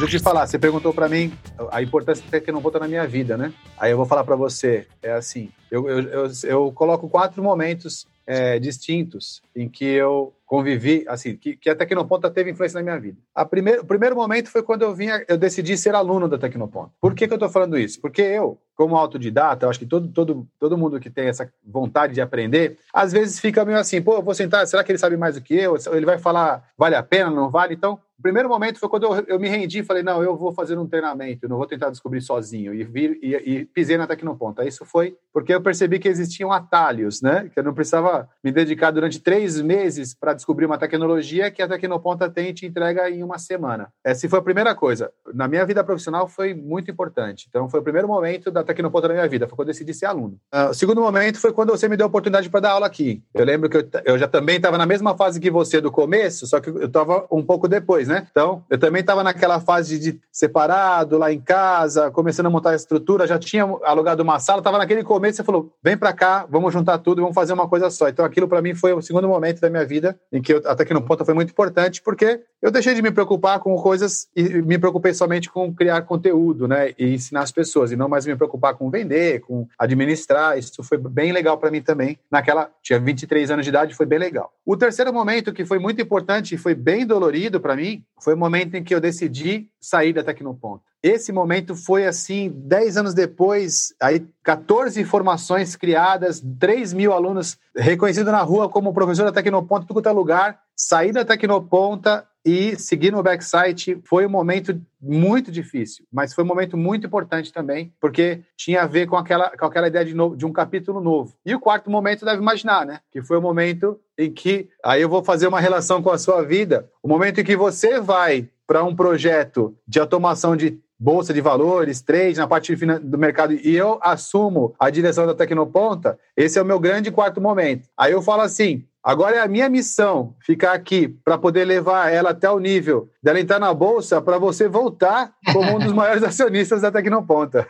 [0.01, 1.31] Deixa eu te falar, você perguntou para mim
[1.71, 3.53] a importância da Tecnoponta na minha vida, né?
[3.77, 8.07] Aí eu vou falar para você, é assim, eu, eu, eu, eu, coloco quatro momentos
[8.27, 12.99] é, distintos em que eu convivi, assim, que, que a Tecnoponta teve influência na minha
[12.99, 13.19] vida.
[13.35, 16.93] A primeiro, o primeiro momento foi quando eu vinha, eu decidi ser aluno da Tecnoponta.
[16.99, 18.01] Por que, que eu estou falando isso?
[18.01, 22.15] Porque eu, como autodidata, eu acho que todo, todo, todo mundo que tem essa vontade
[22.15, 25.19] de aprender, às vezes fica meio assim, pô, eu vou sentar, será que ele sabe
[25.19, 25.77] mais do que eu?
[25.93, 27.75] Ele vai falar, vale a pena, não vale?
[27.75, 30.53] Então, o primeiro momento foi quando eu, eu me rendi e falei, não, eu vou
[30.53, 32.75] fazer um treinamento, não vou tentar descobrir sozinho.
[32.75, 32.83] E,
[33.23, 34.63] e, e pisei na Tecnoponta.
[34.63, 37.51] Isso foi porque eu percebi que existiam atalhos, né?
[37.53, 41.69] Que eu não precisava me dedicar durante três meses para descobrir uma tecnologia que a
[41.69, 43.91] Tecnoponta tem e te entrega em uma semana.
[44.05, 45.11] Essa foi a primeira coisa.
[45.33, 47.47] Na minha vida profissional foi muito importante.
[47.49, 50.07] Então, foi o primeiro momento da Tecnoponta na minha vida, foi quando eu decidi ser
[50.07, 50.39] aluno.
[50.55, 53.23] Uh, o segundo momento foi quando você me deu a oportunidade para dar aula aqui.
[53.33, 56.47] Eu lembro que eu, eu já também estava na mesma fase que você do começo,
[56.47, 58.27] só que eu estava um pouco depois, né?
[58.31, 62.75] Então, eu também estava naquela fase de separado, lá em casa, começando a montar a
[62.77, 66.73] estrutura, já tinha alugado uma sala, estava naquele começo, você falou, vem para cá, vamos
[66.73, 68.09] juntar tudo, vamos fazer uma coisa só.
[68.09, 70.85] Então, aquilo para mim foi o segundo momento da minha vida em que eu, até
[70.85, 74.42] que no ponto foi muito importante, porque eu deixei de me preocupar com coisas e
[74.62, 78.37] me preocupei somente com criar conteúdo, né, e ensinar as pessoas, e não mais me
[78.37, 80.59] preocupar com vender, com administrar.
[80.59, 82.18] Isso foi bem legal para mim também.
[82.31, 84.53] Naquela, tinha 23 anos de idade, foi bem legal.
[84.66, 88.37] O terceiro momento que foi muito importante e foi bem dolorido para mim foi o
[88.37, 90.85] momento em que eu decidi sair da Tecnoponta.
[91.03, 98.31] esse momento foi assim, 10 anos depois, aí 14 formações criadas, 3 mil alunos reconhecidos
[98.33, 103.11] na rua como professor da Tecnoponta, tudo quanto é lugar, sair da Tecnoponta e seguir
[103.11, 108.40] no backsite foi um momento muito difícil, mas foi um momento muito importante também, porque
[108.57, 111.35] tinha a ver com aquela, com aquela ideia de, novo, de um capítulo novo.
[111.44, 113.00] E o quarto momento deve imaginar, né?
[113.11, 116.42] Que foi o momento em que, aí eu vou fazer uma relação com a sua
[116.42, 121.40] vida, o momento em que você vai para um projeto de automação de bolsa de
[121.40, 126.62] valores, trade, na parte do mercado, e eu assumo a direção da Tecnoponta, esse é
[126.62, 127.88] o meu grande quarto momento.
[127.96, 132.31] Aí eu falo assim, Agora é a minha missão ficar aqui para poder levar ela
[132.31, 136.83] até o nível dela entrar na bolsa para você voltar como um dos maiores acionistas
[136.83, 137.67] da Tecnoponta.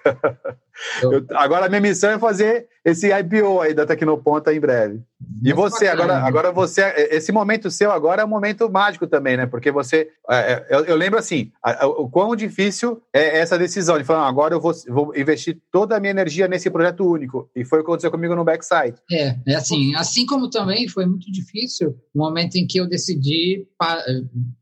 [1.01, 5.01] Eu, agora a minha missão é fazer esse IPO aí da Tecnoponta em breve.
[5.43, 9.47] E você, agora, agora você, esse momento seu agora é um momento mágico também, né?
[9.47, 11.51] Porque você, é, é, eu, eu lembro assim,
[11.97, 16.01] o quão difícil é essa decisão de falar, agora eu vou, vou, investir toda a
[16.01, 17.49] minha energia nesse projeto único.
[17.57, 18.97] E foi o que aconteceu comigo no Backside.
[19.11, 23.67] É, é assim, assim como também foi muito difícil o momento em que eu decidi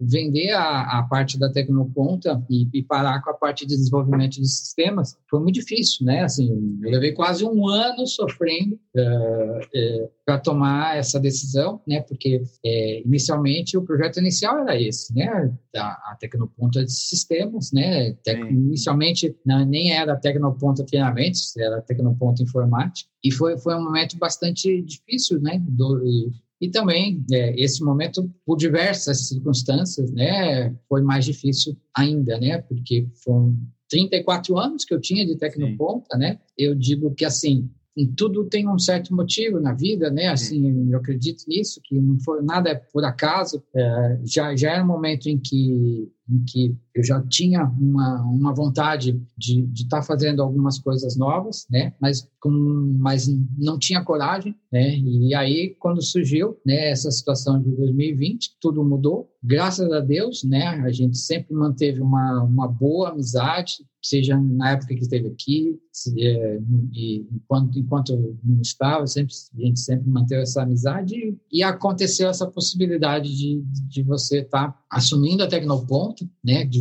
[0.01, 4.49] vender a, a parte da Tecnoponta e, e parar com a parte de desenvolvimento de
[4.49, 5.17] sistemas.
[5.29, 6.23] Foi muito difícil, né?
[6.23, 12.01] Assim, eu levei quase um ano sofrendo uh, uh, para tomar essa decisão, né?
[12.01, 15.53] Porque é, inicialmente o projeto inicial era esse, né?
[15.77, 18.13] A, a Tecnoponta de sistemas, né?
[18.25, 23.11] Tec, inicialmente não, nem era a Tecnoponta treinamentos, era a Tecnoponta informática.
[23.23, 25.63] E foi, foi um momento bastante difícil, né?
[25.69, 26.31] Do, e,
[26.63, 33.07] e também é, esse momento, por diversas circunstâncias, né, foi mais difícil ainda, né, porque
[33.23, 33.57] foram
[33.89, 36.19] 34 anos que eu tinha de Tecnoponta, Sim.
[36.19, 36.39] né?
[36.57, 37.71] Eu digo que assim,
[38.07, 40.29] tudo tem um certo motivo na vida, né?
[40.29, 43.63] Assim, eu acredito nisso, que não foi nada é por acaso.
[43.75, 48.55] É, já já era um momento em que em que eu já tinha uma, uma
[48.55, 51.95] vontade de estar tá fazendo algumas coisas novas, né?
[52.01, 52.51] Mas com,
[52.99, 54.97] mas não tinha coragem, né?
[54.99, 56.91] E aí quando surgiu, né?
[56.91, 59.31] Essa situação de 2020, tudo mudou.
[59.43, 60.67] Graças a Deus, né?
[60.85, 66.21] A gente sempre manteve uma uma boa amizade, seja na época que esteve aqui, se,
[66.21, 66.59] é,
[66.93, 72.47] e enquanto, enquanto não estava, sempre, a gente sempre manteve essa amizade e aconteceu essa
[72.47, 76.65] possibilidade de, de você estar tá assumindo a Tecnoponto, né?
[76.65, 76.81] De,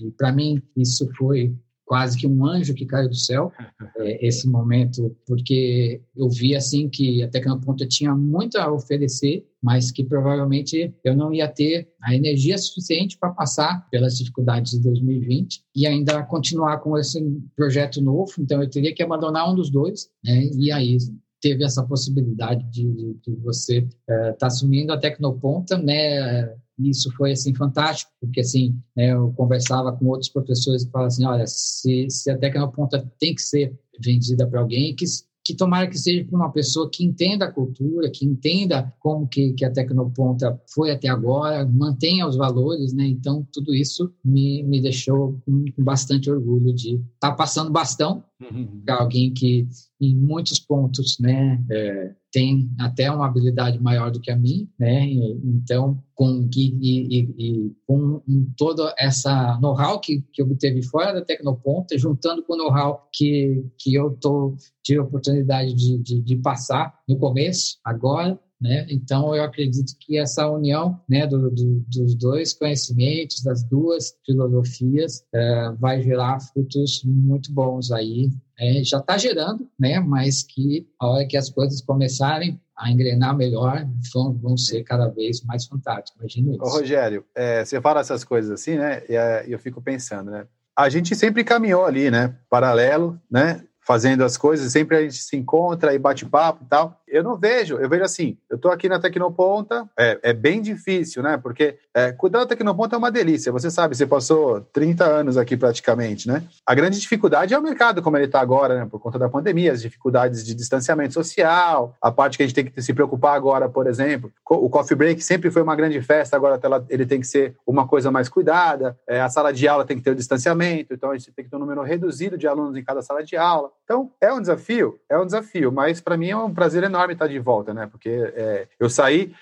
[0.00, 1.54] e para mim isso foi
[1.88, 3.50] quase que um anjo que caiu do céu
[3.98, 9.90] é, esse momento, porque eu vi assim que a Tecnoponta tinha muito a oferecer, mas
[9.90, 15.62] que provavelmente eu não ia ter a energia suficiente para passar pelas dificuldades de 2020
[15.74, 17.20] e ainda continuar com esse
[17.56, 18.32] projeto novo.
[18.38, 20.44] Então eu teria que abandonar um dos dois, né?
[20.54, 20.98] E aí
[21.40, 26.54] teve essa possibilidade de, de você estar uh, tá assumindo a Tecnoponta, né?
[26.78, 31.24] Isso foi assim fantástico, porque assim, né, eu conversava com outros professores e falava assim,
[31.24, 35.04] olha, se, se a Tecnoponta tem que ser vendida para alguém, que,
[35.44, 39.52] que tomara que seja para uma pessoa que entenda a cultura, que entenda como que,
[39.54, 43.06] que a Tecnoponta foi até agora, mantenha os valores, né?
[43.06, 48.22] Então, tudo isso me, me deixou com, com bastante orgulho de estar tá passando bastão
[48.40, 48.82] uhum.
[48.84, 49.66] para alguém que,
[50.00, 55.06] em muitos pontos, né, é, tem até uma habilidade maior do que a minha, né?
[55.44, 58.22] Então, com e, e, e com
[58.56, 63.94] toda essa know-how que, que obteve fora da Tecnoponta, juntando com o know-how que, que
[63.94, 68.86] eu tô, tive a oportunidade de, de, de passar no começo, agora, né?
[68.90, 75.24] Então, eu acredito que essa união né, do, do, dos dois conhecimentos, das duas filosofias,
[75.32, 78.30] é, vai gerar frutos muito bons aí.
[78.58, 80.00] É, já está gerando, né?
[80.00, 85.08] mas que a hora que as coisas começarem a engrenar melhor, vão, vão ser cada
[85.08, 86.20] vez mais fantásticos.
[86.20, 86.62] Imagino isso.
[86.62, 89.02] Ô, Rogério, é, você fala essas coisas assim, né?
[89.08, 90.46] E é, eu fico pensando, né?
[90.76, 92.36] A gente sempre caminhou ali, né?
[92.48, 93.64] Paralelo, né?
[93.84, 96.97] Fazendo as coisas, sempre a gente se encontra e bate papo e tal.
[97.10, 101.22] Eu não vejo, eu vejo assim, eu estou aqui na Tecnoponta, é, é bem difícil,
[101.22, 101.36] né?
[101.36, 105.56] Porque é, cuidar da Tecnoponta é uma delícia, você sabe, você passou 30 anos aqui
[105.56, 106.42] praticamente, né?
[106.66, 108.88] A grande dificuldade é o mercado como ele está agora, né?
[108.90, 112.64] Por conta da pandemia, as dificuldades de distanciamento social, a parte que a gente tem
[112.66, 116.60] que se preocupar agora, por exemplo, o coffee break sempre foi uma grande festa, agora
[116.88, 120.02] ele tem que ser uma coisa mais cuidada, é, a sala de aula tem que
[120.02, 122.84] ter o distanciamento, então a gente tem que ter um número reduzido de alunos em
[122.84, 123.70] cada sala de aula.
[123.88, 127.26] Então, é um desafio, é um desafio, mas para mim é um prazer enorme estar
[127.26, 127.88] de volta, né?
[127.90, 129.32] Porque é, eu saí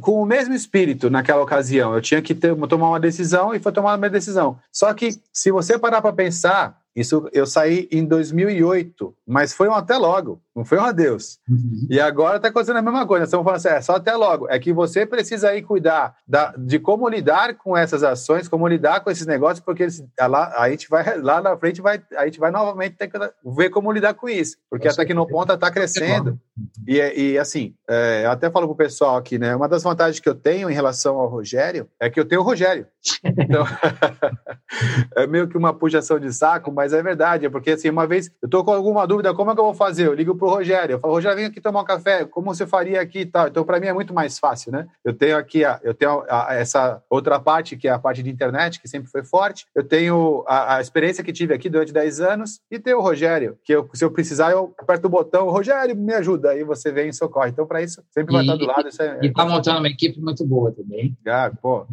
[0.00, 1.94] com o mesmo espírito naquela ocasião.
[1.94, 4.58] Eu tinha que ter, tomar uma decisão e foi tomar uma decisão.
[4.72, 9.74] Só que, se você parar para pensar, Isso eu saí em 2008, mas foi um
[9.74, 11.38] até logo, não foi um adeus.
[11.48, 11.86] Uhum.
[11.88, 13.24] E agora está acontecendo a mesma coisa.
[13.24, 14.46] Estamos falando assim, é só até logo.
[14.50, 19.00] É que você precisa aí cuidar da, de como lidar com essas ações, como lidar
[19.00, 22.38] com esses negócios, porque eles, lá, a gente vai lá na frente vai a gente
[22.38, 26.38] vai novamente ter que ver como lidar com isso, porque a Tecnoponta está crescendo.
[26.86, 29.56] E, e assim, é, eu até falo pro pessoal aqui, né?
[29.56, 32.44] Uma das vantagens que eu tenho em relação ao Rogério é que eu tenho o
[32.44, 32.86] Rogério.
[33.24, 33.64] Então,
[35.16, 38.30] é meio que uma puxação de saco, mas é verdade, é porque assim, uma vez
[38.40, 40.06] eu tô com alguma dúvida, como é que eu vou fazer?
[40.06, 43.00] Eu ligo pro Rogério, eu falo, Rogério, vem aqui tomar um café, como você faria
[43.00, 43.48] aqui e tal.
[43.48, 44.86] Então, para mim é muito mais fácil, né?
[45.04, 48.30] Eu tenho aqui, a, eu tenho a, essa outra parte, que é a parte de
[48.30, 49.66] internet, que sempre foi forte.
[49.74, 53.58] Eu tenho a, a experiência que tive aqui durante 10 anos e tenho o Rogério,
[53.64, 57.08] que eu, se eu precisar, eu aperto o botão, Rogério, me ajuda, aí você vem
[57.08, 57.50] e socorre.
[57.50, 58.88] Então, para isso, sempre e, vai estar do lado.
[58.88, 61.16] Isso é, e tá montando uma equipe muito boa também.
[61.26, 61.86] Ah, pô.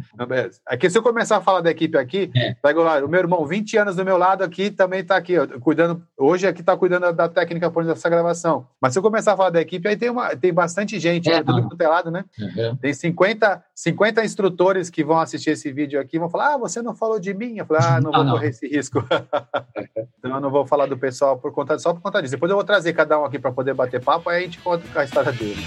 [0.66, 2.54] Aqui, se eu começar a falar da equipe aqui, é.
[2.62, 5.46] pego lá, o meu irmão, 20 anos do meu lado aqui, também está aqui, ó,
[5.60, 8.66] cuidando, hoje aqui está cuidando da técnica por dessa gravação.
[8.80, 11.42] Mas se eu começar a falar da equipe, aí tem, uma, tem bastante gente, é,
[11.42, 12.24] tudo lado, né?
[12.38, 12.76] Uhum.
[12.76, 16.94] Tem 50, 50 instrutores que vão assistir esse vídeo aqui vão falar: ah, você não
[16.94, 17.58] falou de mim.
[17.58, 18.32] Eu falei: ah, não vou não.
[18.32, 19.04] correr esse risco.
[20.18, 22.32] então eu não vou falar do pessoal por conta, só por conta disso.
[22.32, 24.84] Depois eu vou trazer cada um aqui para poder bater papo, aí a gente conta
[24.98, 25.64] a história dele.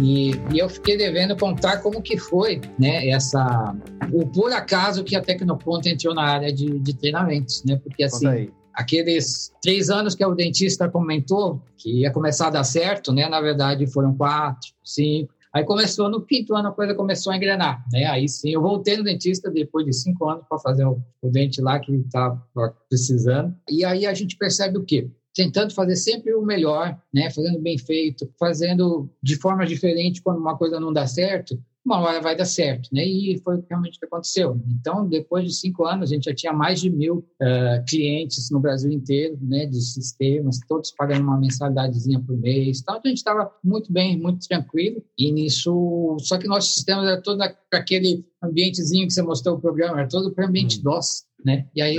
[0.00, 3.74] E, e, eu fiquei devendo contar como que foi, né, essa
[4.12, 7.78] o por acaso que a Tecnoponto entrou na área de, de treinamentos, né?
[7.82, 13.12] Porque assim, aqueles três anos que o dentista comentou que ia começar a dar certo,
[13.12, 13.28] né?
[13.28, 15.34] Na verdade foram quatro, cinco.
[15.52, 18.04] Aí começou no quinto ano a coisa começou a engrenar, né?
[18.04, 21.60] Aí sim eu voltei no dentista depois de cinco anos para fazer o, o dente
[21.60, 22.42] lá que estava
[22.88, 23.54] precisando.
[23.70, 25.10] E aí a gente percebe o quê?
[25.38, 27.30] tentando fazer sempre o melhor, né?
[27.30, 31.56] Fazendo bem feito, fazendo de forma diferente quando uma coisa não dá certo,
[31.96, 33.04] hora vai dar certo, né?
[33.04, 34.60] E foi realmente o que aconteceu.
[34.68, 38.60] Então, depois de cinco anos, a gente já tinha mais de mil uh, clientes no
[38.60, 39.66] Brasil inteiro, né?
[39.66, 42.80] De sistemas, todos pagando uma mensalidadezinha por mês.
[42.80, 45.02] Então, a gente estava muito bem, muito tranquilo.
[45.16, 47.40] E nisso, só que nosso sistema era todo
[47.72, 50.82] aquele ambientezinho que você mostrou o programa, era todo para ambiente hum.
[50.82, 51.66] DOS, né?
[51.74, 51.96] E aí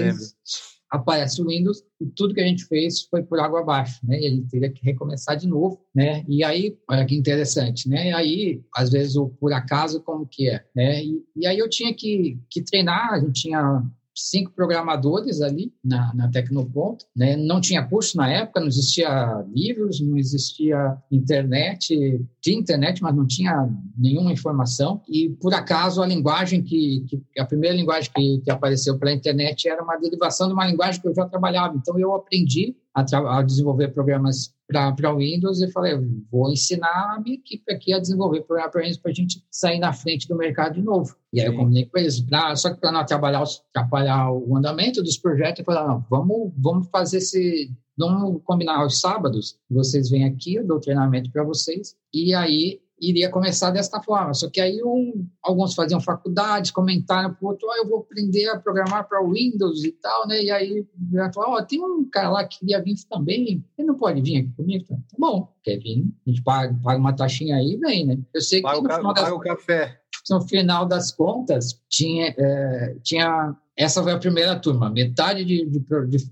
[0.89, 4.19] aparece o Windows e tudo que a gente fez foi por água abaixo, né?
[4.19, 6.23] E a gente teria que recomeçar de novo, né?
[6.27, 8.09] E aí, olha que interessante, né?
[8.09, 11.03] E aí, às vezes, o por acaso, como que é, né?
[11.03, 13.83] E, e aí eu tinha que, que treinar, a gente tinha
[14.21, 17.35] cinco programadores ali na, na Tecnoponto, né?
[17.35, 19.09] Não tinha curso na época, não existia
[19.53, 21.95] livros, não existia internet,
[22.41, 25.01] tinha internet, mas não tinha nenhuma informação.
[25.07, 29.13] E por acaso a linguagem que, que a primeira linguagem que, que apareceu para a
[29.13, 31.75] internet era uma derivação de uma linguagem que eu já trabalhava.
[31.75, 35.97] Então eu aprendi a, a desenvolver programas para Windows e falei,
[36.31, 39.79] vou ensinar a minha equipe aqui a desenvolver programas para Windows para a gente sair
[39.79, 41.15] na frente do mercado de novo.
[41.33, 41.53] E aí Sim.
[41.53, 45.59] eu combinei com eles, pra, só que para não atrapalhar, atrapalhar o andamento dos projetos,
[45.59, 50.67] eu falei, não, vamos, vamos fazer esse, vamos combinar aos sábados, vocês vêm aqui, eu
[50.67, 54.33] dou treinamento para vocês, e aí iria começar desta forma.
[54.33, 58.47] Só que aí um, alguns faziam faculdades, comentaram para o outro, oh, eu vou aprender
[58.49, 60.41] a programar para Windows e tal, né?
[60.41, 60.85] E aí
[61.33, 64.51] falaram, oh, tem um cara lá que queria vir também, ele não pode vir aqui
[64.55, 64.85] comigo?
[64.87, 66.05] Tá bom, quer vir?
[66.25, 68.17] A gente paga, paga uma taxinha aí e vem, né?
[68.33, 69.99] Eu sei paga que no final das, o café.
[70.29, 75.79] No final das contas, tinha, é, tinha essa foi a primeira turma, metade de, de,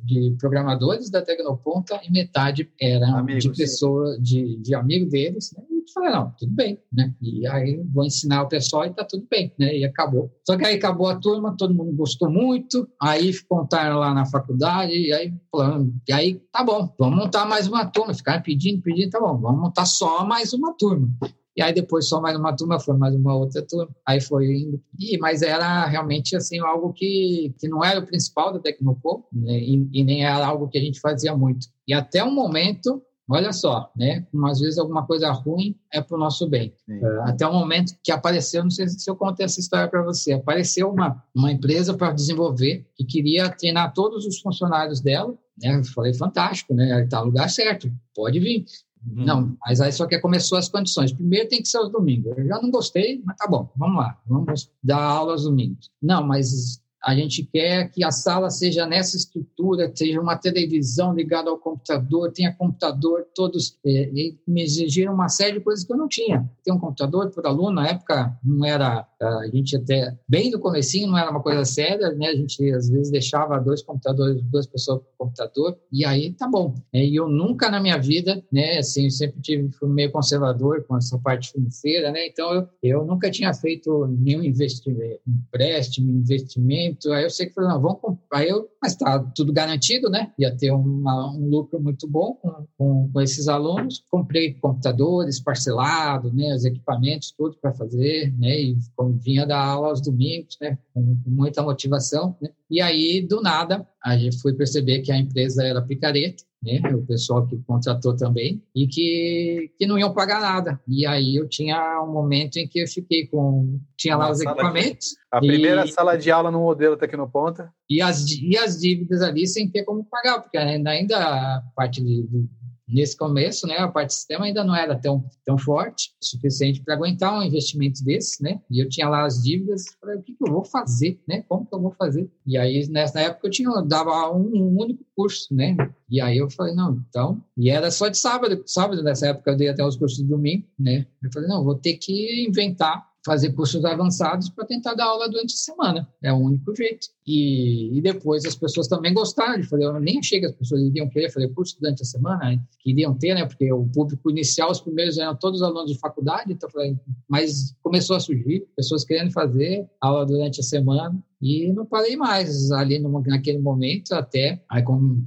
[0.04, 5.64] de, programadores da Tecnoponta e metade era Amigos, de pessoa, de, de amigo deles, né?
[5.94, 7.14] Falei, não, tudo bem, né?
[7.22, 9.78] E aí vou ensinar o pessoal e tá tudo bem, né?
[9.78, 10.32] E acabou.
[10.46, 14.94] Só que aí acabou a turma, todo mundo gostou muito, aí contaram lá na faculdade,
[14.94, 19.10] e aí falando, e aí tá bom, vamos montar mais uma turma, ficaram pedindo, pedindo,
[19.10, 21.10] tá bom, vamos montar só mais uma turma.
[21.58, 23.90] E aí depois só mais uma turma, foi mais uma outra turma.
[24.06, 24.80] Aí foi indo.
[25.00, 29.58] E, mas era realmente assim algo que, que não era o principal da Tecnopol, né?
[29.58, 31.66] e, e nem era algo que a gente fazia muito.
[31.88, 34.26] E até um momento Olha só, né?
[34.46, 36.74] Às vezes alguma coisa ruim é para o nosso bem.
[36.86, 37.04] Sim.
[37.24, 40.90] Até o momento que apareceu, não sei se eu contei essa história para você, apareceu
[40.90, 45.34] uma, uma empresa para desenvolver que queria treinar todos os funcionários dela.
[45.62, 45.76] Né?
[45.76, 47.04] Eu falei, fantástico, né?
[47.04, 48.66] Está no lugar certo, pode vir.
[49.06, 49.26] Uhum.
[49.26, 51.12] Não, mas aí só que começou as condições.
[51.12, 52.38] Primeiro tem que ser os domingos.
[52.38, 55.92] Eu já não gostei, mas tá bom, vamos lá, vamos dar aula aos domingos.
[56.02, 61.50] Não, mas a gente quer que a sala seja nessa estrutura, seja uma televisão ligada
[61.50, 64.12] ao computador, tenha computador, todos é,
[64.46, 66.46] me exigiram uma série de coisas que eu não tinha.
[66.66, 71.08] Ter um computador por aluno, na época, não era, a gente até, bem no comecinho,
[71.08, 72.28] não era uma coisa séria, né?
[72.28, 76.76] A gente, às vezes, deixava dois computadores, duas pessoas por computador, e aí tá bom.
[76.92, 80.84] É, e eu nunca na minha vida, né, assim, eu sempre tive, fui meio conservador
[80.84, 82.28] com essa parte financeira, né?
[82.28, 86.97] Então, eu, eu nunca tinha feito nenhum investimento, empréstimo, investimento.
[87.06, 88.40] Aí eu sei que falei, não, vamos comprar.
[88.40, 90.32] Aí eu, mas tá tudo garantido, né?
[90.38, 94.04] Ia ter uma, um lucro muito bom com, com, com, esses alunos.
[94.10, 96.54] Comprei computadores parcelado, né?
[96.54, 98.60] Os equipamentos, tudo para fazer, né?
[98.60, 100.78] E como vinha da aula aos domingos, né?
[100.94, 102.50] Com, com muita motivação, né?
[102.70, 106.82] E aí, do nada, a gente foi perceber que a empresa era picareta, né?
[106.94, 110.80] O pessoal que contratou também, e que, que não iam pagar nada.
[110.88, 113.80] E aí eu tinha um momento em que eu fiquei com.
[113.96, 115.16] Tinha lá os equipamentos.
[115.32, 117.72] A primeira e, sala de aula no modelo Tecnoponta.
[117.90, 122.04] E as, e as dívidas ali sem ter como pagar, porque ainda, ainda a parte
[122.04, 122.50] de, de
[122.88, 126.94] Nesse começo, né, a parte do sistema ainda não era tão, tão forte, suficiente para
[126.94, 128.62] aguentar um investimento desse, né?
[128.70, 131.44] E eu tinha lá as dívidas, falei, o que, que eu vou fazer, né?
[131.50, 132.30] Como que eu vou fazer?
[132.46, 135.76] E aí, nessa época, eu tinha, eu dava um, um, único curso, né?
[136.10, 137.44] E aí eu falei, não, então...
[137.58, 140.66] E era só de sábado, sábado nessa época eu dei até os cursos de domingo,
[140.80, 141.06] né?
[141.22, 145.54] Eu falei, não, vou ter que inventar fazer cursos avançados para tentar dar aula durante
[145.54, 146.08] a semana.
[146.24, 147.08] É o único jeito.
[147.26, 149.58] E, e depois as pessoas também gostaram.
[149.58, 152.58] Eu falei, eu nem achei que as pessoas iriam querer fazer curso durante a semana,
[152.80, 153.46] queriam ter, né?
[153.46, 156.98] Porque o público inicial, os primeiros eram todos alunos de faculdade, então falei,
[157.28, 161.22] mas começou a surgir pessoas querendo fazer aula durante a semana.
[161.42, 164.64] E não parei mais ali no, naquele momento até.
[164.72, 164.82] Aí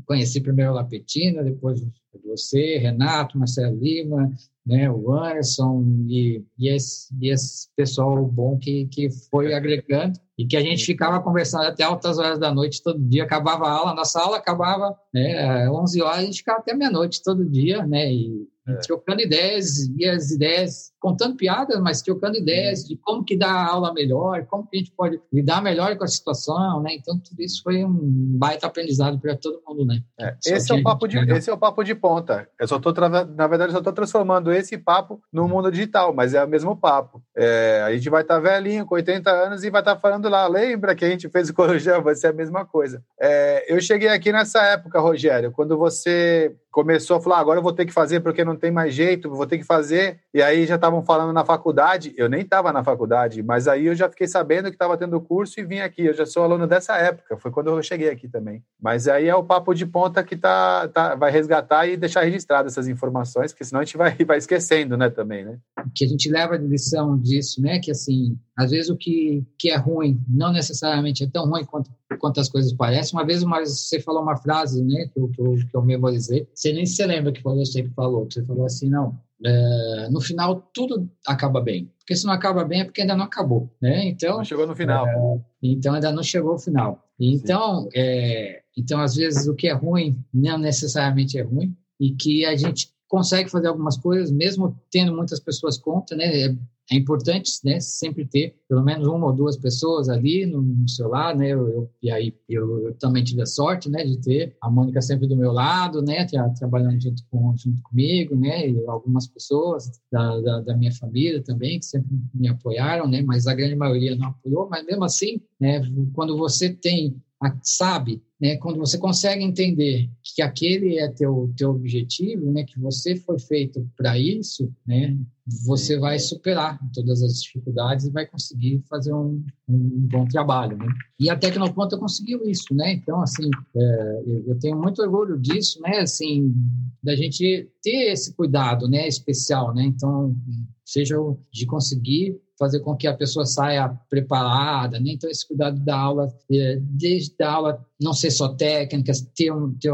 [0.06, 1.84] conheci primeiro a Lapetina, depois
[2.24, 4.32] você, Renato, Marcelo Lima,
[4.70, 10.46] né, o Anderson e, e, esse, e esse pessoal bom que, que foi agregando e
[10.46, 13.94] que a gente ficava conversando até altas horas da noite todo dia, acabava a aula,
[13.94, 18.48] nossa aula acabava né, 11 horas, a gente ficava até meia-noite todo dia, né, e
[18.66, 18.80] é.
[18.80, 23.66] trocando ideias, e as ideias, contando piadas, mas trocando ideias de como que dá a
[23.68, 26.94] aula melhor, como que a gente pode lidar melhor com a situação, né?
[26.94, 27.98] Então, tudo isso foi um
[28.38, 30.02] baita aprendizado para todo mundo, né?
[30.18, 32.48] É, esse, é o papo de, esse é o papo de ponta.
[32.58, 36.34] Eu só tô, na verdade, eu só estou transformando esse papo no mundo digital, mas
[36.34, 37.22] é o mesmo papo.
[37.36, 40.28] É, a gente vai estar tá velhinho, com 80 anos, e vai estar tá falando
[40.30, 42.02] lá, lembra que a gente fez o Corujão?
[42.02, 43.02] Vai ser a mesma coisa.
[43.20, 47.62] É, eu cheguei aqui nessa época, Rogério, quando você começou a falar, ah, agora eu
[47.62, 50.20] vou ter que fazer porque não tem mais jeito, vou ter que fazer.
[50.32, 53.94] E aí já estavam falando na faculdade, eu nem estava na faculdade, mas aí eu
[53.94, 56.06] já fiquei sabendo que estava tendo curso e vim aqui.
[56.06, 58.62] Eu já sou aluno dessa época, foi quando eu cheguei aqui também.
[58.80, 62.68] Mas aí é o papo de ponta que tá, tá vai resgatar e deixar registrado
[62.68, 65.58] essas informações, porque senão a gente vai, vai esquecendo, né, também, né?
[65.94, 69.70] Que a gente leva de lição disso, né, que assim, às vezes o que, que
[69.70, 73.18] é ruim não necessariamente é tão ruim quanto, quanto as coisas parecem.
[73.18, 77.06] Uma vez você falou uma frase, né, que eu, que eu memorizei, você nem se
[77.06, 81.10] lembra que foi você que falou, que você falou assim, não, é, no final tudo
[81.26, 81.90] acaba bem.
[81.98, 84.04] Porque se não acaba bem é porque ainda não acabou, né?
[84.08, 85.08] Então não chegou no final.
[85.08, 87.02] É, então ainda não chegou ao final.
[87.18, 92.44] Então, é, então às vezes o que é ruim não necessariamente é ruim e que
[92.44, 96.24] a gente consegue fazer algumas coisas mesmo tendo muitas pessoas contra, né?
[96.24, 96.56] É,
[96.92, 101.08] é importante, né, sempre ter pelo menos uma ou duas pessoas ali no, no seu
[101.08, 104.56] lado, né, eu, eu e aí eu, eu, também tive a sorte, né, de ter
[104.60, 106.26] a Mônica sempre do meu lado, né,
[106.58, 111.78] trabalhando junto, com, junto comigo, né, e algumas pessoas da, da, da, minha família também
[111.78, 115.80] que sempre me apoiaram, né, mas a grande maioria não apoiou, mas mesmo assim, né,
[116.12, 117.22] quando você tem
[117.62, 123.16] sabe, né, quando você consegue entender que aquele é teu teu objetivo, né, que você
[123.16, 125.16] foi feito para isso, né,
[125.64, 130.86] você vai superar todas as dificuldades e vai conseguir fazer um, um bom trabalho, né?
[131.18, 132.92] E a Tecnoponta conseguiu isso, né?
[132.92, 135.98] Então, assim, é, eu tenho muito orgulho disso, né?
[135.98, 136.54] Assim,
[137.02, 139.82] da gente ter esse cuidado, né, especial, né?
[139.82, 140.36] Então,
[140.84, 141.16] seja
[141.52, 145.12] de conseguir fazer com que a pessoa saia preparada, né?
[145.12, 149.72] Então, esse cuidado da aula, é, desde a aula não ser só técnicas, ter, um,
[149.72, 149.90] ter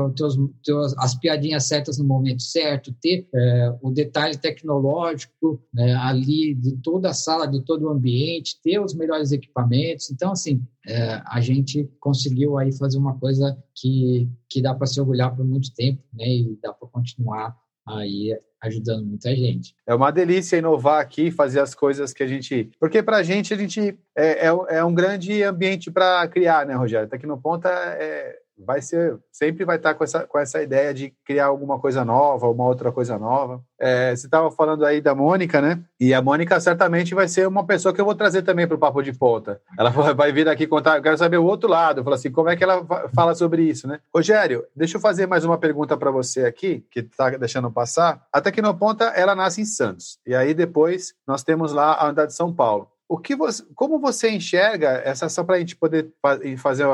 [0.99, 7.11] as piadinhas certas no momento certo, ter é, o detalhe tecnológico né, ali de toda
[7.11, 10.11] a sala, de todo o ambiente, ter os melhores equipamentos.
[10.11, 15.01] Então, assim, é, a gente conseguiu aí fazer uma coisa que, que dá para se
[15.01, 16.27] orgulhar por muito tempo, né?
[16.27, 17.57] E dá para continuar
[17.87, 19.75] aí ajudando muita gente.
[19.87, 22.71] É uma delícia inovar aqui, fazer as coisas que a gente.
[22.81, 26.75] Porque para a gente, a gente é, é, é um grande ambiente para criar, né,
[26.75, 27.09] Rogério?
[27.09, 30.93] Tá aqui no Ponta é, vai ser, sempre vai estar com essa, com essa ideia
[30.95, 33.63] de criar alguma coisa nova, uma outra coisa nova.
[33.79, 35.83] É, você estava falando aí da Mônica, né?
[36.01, 38.79] E a Mônica certamente vai ser uma pessoa que eu vou trazer também para o
[38.79, 39.61] Papo de Ponta.
[39.79, 42.03] Ela vai vir aqui contar, eu quero saber o outro lado.
[42.03, 42.85] Falar assim, como é que ela
[43.15, 44.01] fala sobre isso, né?
[44.15, 48.23] Rogério, deixa eu fazer mais uma pergunta para você aqui, que está deixando passar.
[48.33, 50.19] A Tecnoponta, ela nasce em Santos.
[50.27, 53.99] E aí depois nós temos lá a unidade de São Paulo o que você, como
[53.99, 56.13] você enxerga, essa só para a gente poder
[56.59, 56.85] fazer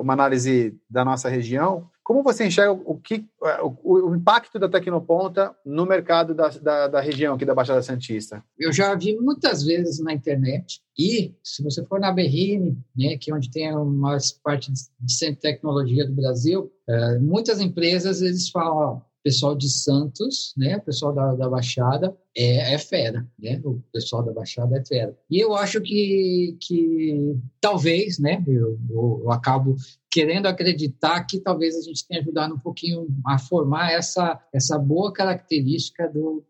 [0.00, 3.24] uma análise da nossa região, como você enxerga o, que,
[3.62, 8.42] o, o impacto da Tecnoponta no mercado da, da, da, região aqui da Baixada Santista?
[8.58, 13.30] Eu já vi muitas vezes na internet e se você for na Berrine, né, que
[13.30, 18.20] é onde tem a maior parte de centro de tecnologia do Brasil, é, muitas empresas
[18.20, 23.60] eles falam, ó, pessoal de Santos, né, pessoal da, da Baixada, é, é fera, né?
[23.64, 25.16] O pessoal da Baixada é fera.
[25.30, 29.76] E eu acho que, que talvez, né, eu, eu, eu acabo
[30.12, 35.10] querendo acreditar que talvez a gente tenha ajudado um pouquinho a formar essa, essa boa
[35.10, 36.44] característica do,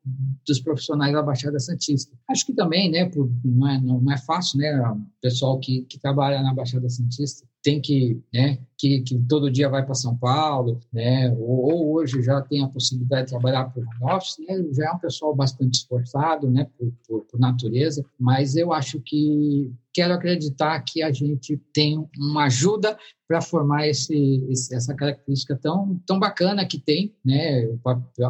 [0.45, 2.13] dos profissionais da Baixada Santista.
[2.29, 5.99] Acho que também, né, por, não, é, não, é fácil, né, o pessoal que, que
[6.01, 10.81] trabalha na Baixada Santista tem que, né, que, que todo dia vai para São Paulo,
[10.93, 14.89] né, ou, ou, hoje já tem a possibilidade de trabalhar por home office, né, já
[14.89, 20.15] é um pessoal bastante esforçado, né, por, por, por natureza, mas eu acho que quero
[20.15, 22.97] acreditar que a gente tem uma ajuda
[23.29, 27.67] para formar esse, essa característica tão, tão bacana que tem, né,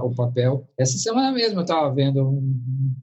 [0.03, 0.69] o papel.
[0.79, 2.41] Essa semana mesmo eu estava vendo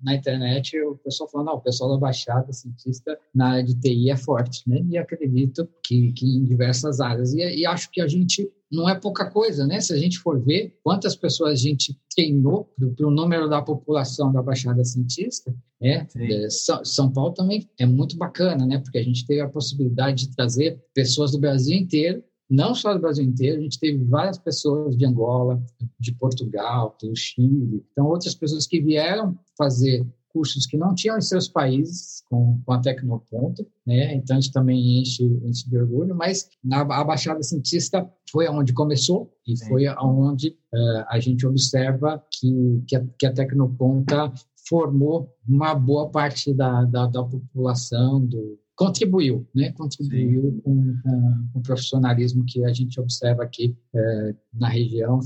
[0.01, 4.12] na internet o pessoal falando, ah, o pessoal da Baixada Cientista na área de TI
[4.12, 7.34] é forte, né, e acredito que, que em diversas áreas.
[7.34, 9.82] E, e acho que a gente não é pouca coisa, né?
[9.82, 14.32] Se a gente for ver quantas pessoas a gente treinou para o número da população
[14.32, 16.05] da Baixada Cientista, né?
[16.16, 16.47] É,
[16.84, 18.80] São Paulo também é muito bacana, né?
[18.80, 23.00] Porque a gente teve a possibilidade de trazer pessoas do Brasil inteiro, não só do
[23.00, 25.62] Brasil inteiro, a gente teve várias pessoas de Angola,
[26.00, 31.22] de Portugal, do Chile, então outras pessoas que vieram fazer cursos que não tinham em
[31.22, 34.16] seus países com, com a Tecnoponto, né?
[34.16, 39.32] Então isso também enche, enche de orgulho, mas na, a Baixada Santista foi onde começou
[39.45, 39.68] e Sim.
[39.68, 44.32] foi onde uh, a gente observa que, que, a, que a Tecnoponta
[44.70, 49.74] formou uma boa parte da, da, da população, do, contribuiu, né?
[49.74, 55.20] contribuiu com, com, com, o profissionalismo que a gente observa aqui é, na região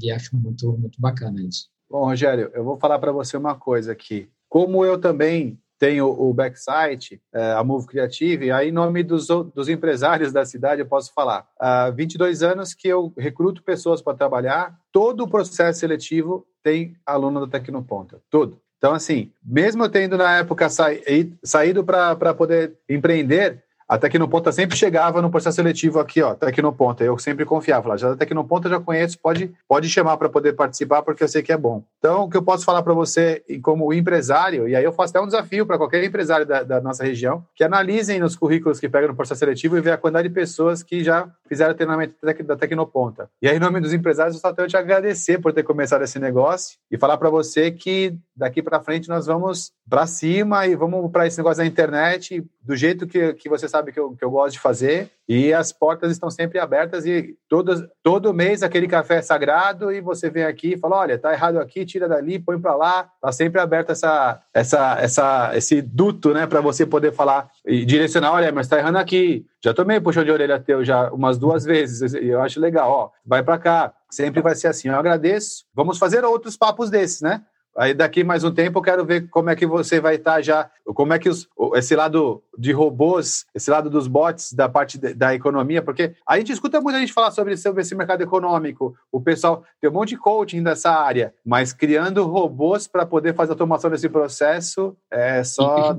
[0.00, 1.68] e acho muito, muito bacana isso.
[1.90, 4.28] Bom, Rogério, eu vou falar para você uma coisa aqui.
[4.48, 9.68] Como eu também tenho o backsite, é, a Move Creative, aí em nome dos, dos
[9.68, 11.46] empresários da cidade eu posso falar.
[11.60, 17.40] Há 22 anos que eu recruto pessoas para trabalhar, todo o processo seletivo tem aluno
[17.40, 18.63] da Tecnoponta, todo.
[18.78, 25.20] Então, assim, mesmo eu tendo na época saído para poder empreender, a Tecnoponta sempre chegava
[25.20, 27.04] no processo seletivo aqui, ó, Tecnoponta.
[27.04, 31.22] Eu sempre confiava, já da Tecnoponta já conheço, pode, pode chamar para poder participar, porque
[31.22, 31.84] eu sei que é bom.
[31.98, 35.20] Então, o que eu posso falar para você, como empresário, e aí eu faço até
[35.20, 39.08] um desafio para qualquer empresário da, da, nossa região, que analisem nos currículos que pegam
[39.08, 43.28] no processo seletivo e ver a quantidade de pessoas que já fizeram treinamento da Tecnoponta.
[43.40, 46.18] E aí, em nome dos empresários, eu só tenho te agradecer por ter começado esse
[46.18, 51.10] negócio e falar para você que daqui para frente nós vamos para cima e vamos
[51.10, 54.30] para esse negócio da internet do jeito que, que você sabe que eu, que eu
[54.30, 55.10] gosto de fazer.
[55.28, 60.00] E as portas estão sempre abertas e todos, todo mês aquele café é sagrado e
[60.00, 63.32] você vem aqui e fala, olha, tá errado aqui, tira dali, põe para lá, tá
[63.32, 68.52] sempre aberto essa, essa, essa, esse duto, né, para você poder falar e direcionar, olha,
[68.52, 72.26] mas tá errando aqui, já tomei puxão de orelha teu já umas duas vezes e
[72.26, 76.22] eu acho legal, ó, vai para cá, sempre vai ser assim, eu agradeço, vamos fazer
[76.22, 77.40] outros papos desses, né,
[77.76, 80.42] Aí daqui mais um tempo eu quero ver como é que você vai estar tá
[80.42, 84.96] já, como é que os, esse lado de robôs, esse lado dos bots da parte
[84.96, 88.94] de, da economia, porque a gente escuta muita gente falar sobre, sobre esse mercado econômico,
[89.10, 93.52] o pessoal tem um monte de coaching dessa área, mas criando robôs para poder fazer
[93.52, 95.90] automação desse processo é só...
[95.90, 95.94] E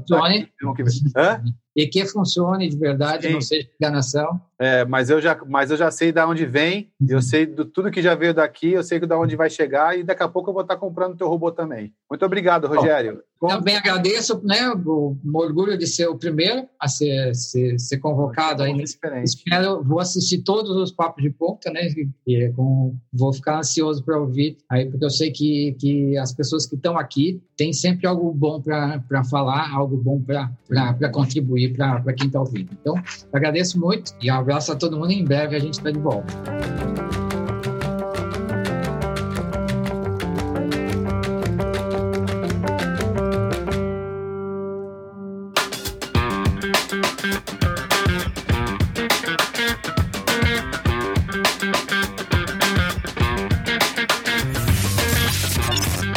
[0.73, 0.84] que,
[1.15, 1.43] Hã?
[1.76, 3.34] E que funcione de verdade, Sim.
[3.34, 4.39] não seja enganação.
[4.57, 7.91] É, mas eu já, mas eu já sei de onde vem, eu sei do tudo
[7.91, 10.53] que já veio daqui, eu sei de onde vai chegar e daqui a pouco eu
[10.53, 11.93] vou estar comprando o teu robô também.
[12.09, 13.15] Muito obrigado, Rogério.
[13.15, 17.97] Bom, também agradeço, né, o, o, orgulho de ser o primeiro a ser, ser, ser
[17.97, 18.75] convocado aí
[19.23, 21.81] Espero, vou assistir todos os papos de ponta, né,
[22.25, 26.65] e, com, vou ficar ansioso para ouvir aí, porque eu sei que, que as pessoas
[26.65, 32.27] que estão aqui têm sempre algo bom para falar, algo bom para contribuir para quem
[32.27, 32.69] está ouvindo.
[32.79, 32.95] Então,
[33.31, 35.11] agradeço muito e abraço a todo mundo.
[35.11, 36.33] Em breve a gente está de volta.